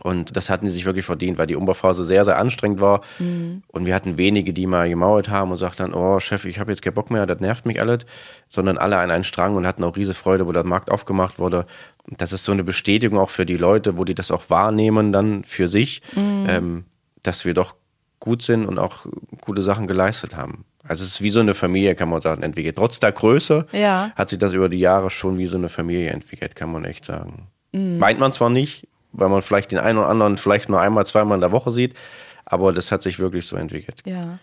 Und 0.02 0.36
das 0.36 0.50
hatten 0.50 0.66
sie 0.66 0.72
sich 0.72 0.84
wirklich 0.84 1.04
verdient, 1.04 1.38
weil 1.38 1.46
die 1.46 1.56
Umbauphase 1.56 2.04
sehr, 2.04 2.24
sehr 2.24 2.38
anstrengend 2.38 2.80
war. 2.80 3.00
Mhm. 3.18 3.62
Und 3.68 3.86
wir 3.86 3.94
hatten 3.94 4.18
wenige, 4.18 4.52
die 4.52 4.66
mal 4.66 4.88
gemauert 4.88 5.28
haben 5.28 5.50
und 5.50 5.56
sagten 5.56 5.94
oh 5.94 6.20
Chef, 6.20 6.44
ich 6.44 6.58
habe 6.58 6.72
jetzt 6.72 6.82
keinen 6.82 6.94
Bock 6.94 7.10
mehr, 7.10 7.26
das 7.26 7.40
nervt 7.40 7.66
mich 7.66 7.80
alles. 7.80 8.06
Sondern 8.48 8.78
alle 8.78 8.98
an 8.98 9.10
einen 9.10 9.24
Strang 9.24 9.54
und 9.54 9.66
hatten 9.66 9.84
auch 9.84 9.96
riesige 9.96 10.14
Freude, 10.14 10.46
wo 10.46 10.52
der 10.52 10.64
Markt 10.64 10.90
aufgemacht 10.90 11.38
wurde. 11.38 11.66
Das 12.06 12.32
ist 12.32 12.44
so 12.44 12.52
eine 12.52 12.64
Bestätigung 12.64 13.18
auch 13.18 13.30
für 13.30 13.46
die 13.46 13.56
Leute, 13.56 13.96
wo 13.96 14.04
die 14.04 14.14
das 14.14 14.30
auch 14.30 14.50
wahrnehmen 14.50 15.12
dann 15.12 15.44
für 15.44 15.68
sich, 15.68 16.02
mhm. 16.14 16.46
ähm, 16.48 16.84
dass 17.22 17.44
wir 17.44 17.54
doch 17.54 17.76
gut 18.20 18.42
sind 18.42 18.66
und 18.66 18.78
auch 18.78 19.06
gute 19.40 19.62
Sachen 19.62 19.86
geleistet 19.86 20.36
haben. 20.36 20.64
Also 20.86 21.02
es 21.02 21.12
ist 21.12 21.22
wie 21.22 21.30
so 21.30 21.40
eine 21.40 21.54
Familie, 21.54 21.94
kann 21.94 22.10
man 22.10 22.20
sagen, 22.20 22.42
entwickelt. 22.42 22.76
Trotz 22.76 23.00
der 23.00 23.12
Größe 23.12 23.66
ja. 23.72 24.12
hat 24.14 24.30
sich 24.30 24.38
das 24.38 24.52
über 24.52 24.68
die 24.68 24.78
Jahre 24.78 25.10
schon 25.10 25.38
wie 25.38 25.46
so 25.46 25.56
eine 25.56 25.70
Familie 25.70 26.10
entwickelt, 26.10 26.56
kann 26.56 26.70
man 26.70 26.84
echt 26.84 27.04
sagen. 27.06 27.48
Mhm. 27.72 27.98
Meint 27.98 28.20
man 28.20 28.32
zwar 28.32 28.50
nicht, 28.50 28.86
weil 29.14 29.28
man 29.28 29.42
vielleicht 29.42 29.72
den 29.72 29.78
einen 29.78 29.98
oder 29.98 30.08
anderen 30.08 30.36
vielleicht 30.36 30.68
nur 30.68 30.80
einmal, 30.80 31.06
zweimal 31.06 31.36
in 31.36 31.40
der 31.40 31.52
Woche 31.52 31.70
sieht, 31.70 31.94
aber 32.44 32.72
das 32.72 32.92
hat 32.92 33.02
sich 33.02 33.18
wirklich 33.18 33.46
so 33.46 33.56
entwickelt. 33.56 34.02
Ja. 34.04 34.38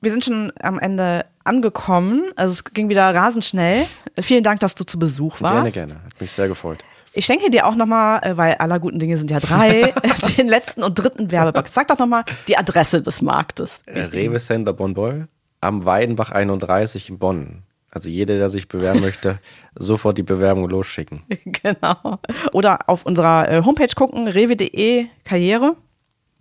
Wir 0.00 0.12
sind 0.12 0.24
schon 0.24 0.52
am 0.60 0.78
Ende 0.78 1.24
angekommen. 1.42 2.30
Also 2.36 2.52
es 2.52 2.64
ging 2.64 2.88
wieder 2.88 3.12
rasend 3.12 3.44
schnell. 3.44 3.86
Vielen 4.20 4.44
Dank, 4.44 4.60
dass 4.60 4.76
du 4.76 4.84
zu 4.84 4.98
Besuch 4.98 5.40
warst. 5.40 5.54
Gerne, 5.54 5.72
gerne. 5.72 5.94
Hat 6.04 6.20
mich 6.20 6.30
sehr 6.30 6.46
gefreut. 6.46 6.84
Ich 7.12 7.26
schenke 7.26 7.50
dir 7.50 7.66
auch 7.66 7.74
nochmal, 7.74 8.20
äh, 8.22 8.36
weil 8.36 8.54
aller 8.54 8.78
guten 8.78 9.00
Dinge 9.00 9.16
sind 9.16 9.30
ja 9.30 9.40
drei, 9.40 9.92
den 10.38 10.46
letzten 10.46 10.84
und 10.84 10.94
dritten 10.94 11.32
Werbeblock. 11.32 11.66
Sag 11.66 11.88
doch 11.88 11.98
nochmal 11.98 12.24
die 12.46 12.56
Adresse 12.56 13.02
des 13.02 13.22
Marktes. 13.22 13.82
Äh, 13.86 14.02
Rewe 14.02 14.38
Center 14.38 14.72
Bonn-Boll 14.72 15.26
am 15.60 15.84
Weidenbach 15.84 16.30
31 16.30 17.10
in 17.10 17.18
Bonn. 17.18 17.62
Also 17.90 18.08
jeder, 18.08 18.36
der 18.36 18.50
sich 18.50 18.68
bewerben 18.68 19.00
möchte, 19.00 19.38
sofort 19.74 20.18
die 20.18 20.22
Bewerbung 20.22 20.68
losschicken. 20.68 21.22
Genau. 21.62 22.18
Oder 22.52 22.88
auf 22.88 23.06
unserer 23.06 23.50
äh, 23.50 23.62
Homepage 23.64 23.92
gucken, 23.94 24.28
rewe.de 24.28 25.06
Karriere 25.24 25.76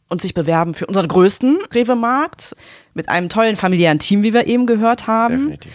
und 0.09 0.21
sich 0.21 0.33
bewerben 0.33 0.73
für 0.73 0.85
unseren 0.85 1.07
größten 1.07 1.57
Rewe-Markt 1.73 2.55
mit 2.93 3.09
einem 3.09 3.29
tollen 3.29 3.55
familiären 3.55 3.99
Team, 3.99 4.23
wie 4.23 4.33
wir 4.33 4.47
eben 4.47 4.65
gehört 4.65 5.07
haben. 5.07 5.37
Definitiv 5.49 5.71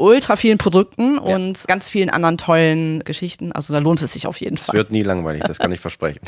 ultra 0.00 0.36
vielen 0.36 0.58
Produkten 0.58 1.14
ja. 1.14 1.20
und 1.20 1.66
ganz 1.68 1.88
vielen 1.88 2.10
anderen 2.10 2.38
tollen 2.38 3.04
Geschichten. 3.04 3.52
Also 3.52 3.72
da 3.72 3.78
lohnt 3.78 4.02
es 4.02 4.12
sich 4.12 4.26
auf 4.26 4.40
jeden 4.40 4.56
Fall. 4.56 4.74
Es 4.74 4.78
wird 4.78 4.90
nie 4.90 5.02
langweilig, 5.02 5.42
das 5.42 5.58
kann 5.58 5.72
ich 5.72 5.80
versprechen. 5.80 6.20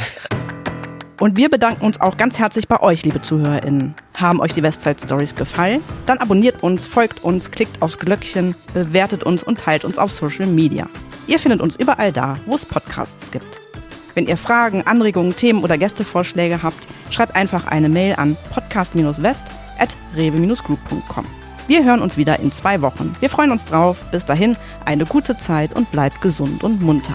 Und 1.20 1.36
wir 1.36 1.48
bedanken 1.48 1.84
uns 1.84 2.00
auch 2.00 2.16
ganz 2.16 2.38
herzlich 2.38 2.68
bei 2.68 2.80
euch, 2.80 3.04
liebe 3.04 3.22
ZuhörerInnen. 3.22 3.94
Haben 4.16 4.40
euch 4.40 4.52
die 4.52 4.62
Westside 4.62 4.96
Stories 5.02 5.34
gefallen? 5.34 5.82
Dann 6.06 6.18
abonniert 6.18 6.62
uns, 6.62 6.86
folgt 6.86 7.22
uns, 7.22 7.50
klickt 7.50 7.80
aufs 7.80 7.98
Glöckchen, 7.98 8.54
bewertet 8.74 9.22
uns 9.22 9.42
und 9.42 9.60
teilt 9.60 9.84
uns 9.84 9.98
auf 9.98 10.12
Social 10.12 10.46
Media. 10.46 10.88
Ihr 11.26 11.38
findet 11.38 11.60
uns 11.60 11.76
überall 11.76 12.12
da, 12.12 12.38
wo 12.46 12.54
es 12.54 12.66
Podcasts 12.66 13.30
gibt. 13.30 13.46
Wenn 14.14 14.26
ihr 14.26 14.36
Fragen, 14.36 14.82
Anregungen, 14.82 15.34
Themen 15.34 15.62
oder 15.62 15.78
Gästevorschläge 15.78 16.62
habt, 16.62 16.86
schreibt 17.10 17.34
einfach 17.34 17.66
eine 17.66 17.88
Mail 17.88 18.14
an 18.16 18.36
podcast-west 18.52 19.44
at 19.78 19.96
rewe-group.com. 20.16 21.26
Wir 21.68 21.84
hören 21.84 22.02
uns 22.02 22.16
wieder 22.16 22.40
in 22.40 22.52
zwei 22.52 22.82
Wochen. 22.82 23.14
Wir 23.20 23.30
freuen 23.30 23.52
uns 23.52 23.64
drauf. 23.64 23.96
Bis 24.10 24.26
dahin 24.26 24.56
eine 24.84 25.06
gute 25.06 25.38
Zeit 25.38 25.74
und 25.74 25.90
bleibt 25.92 26.20
gesund 26.20 26.64
und 26.64 26.82
munter. 26.82 27.14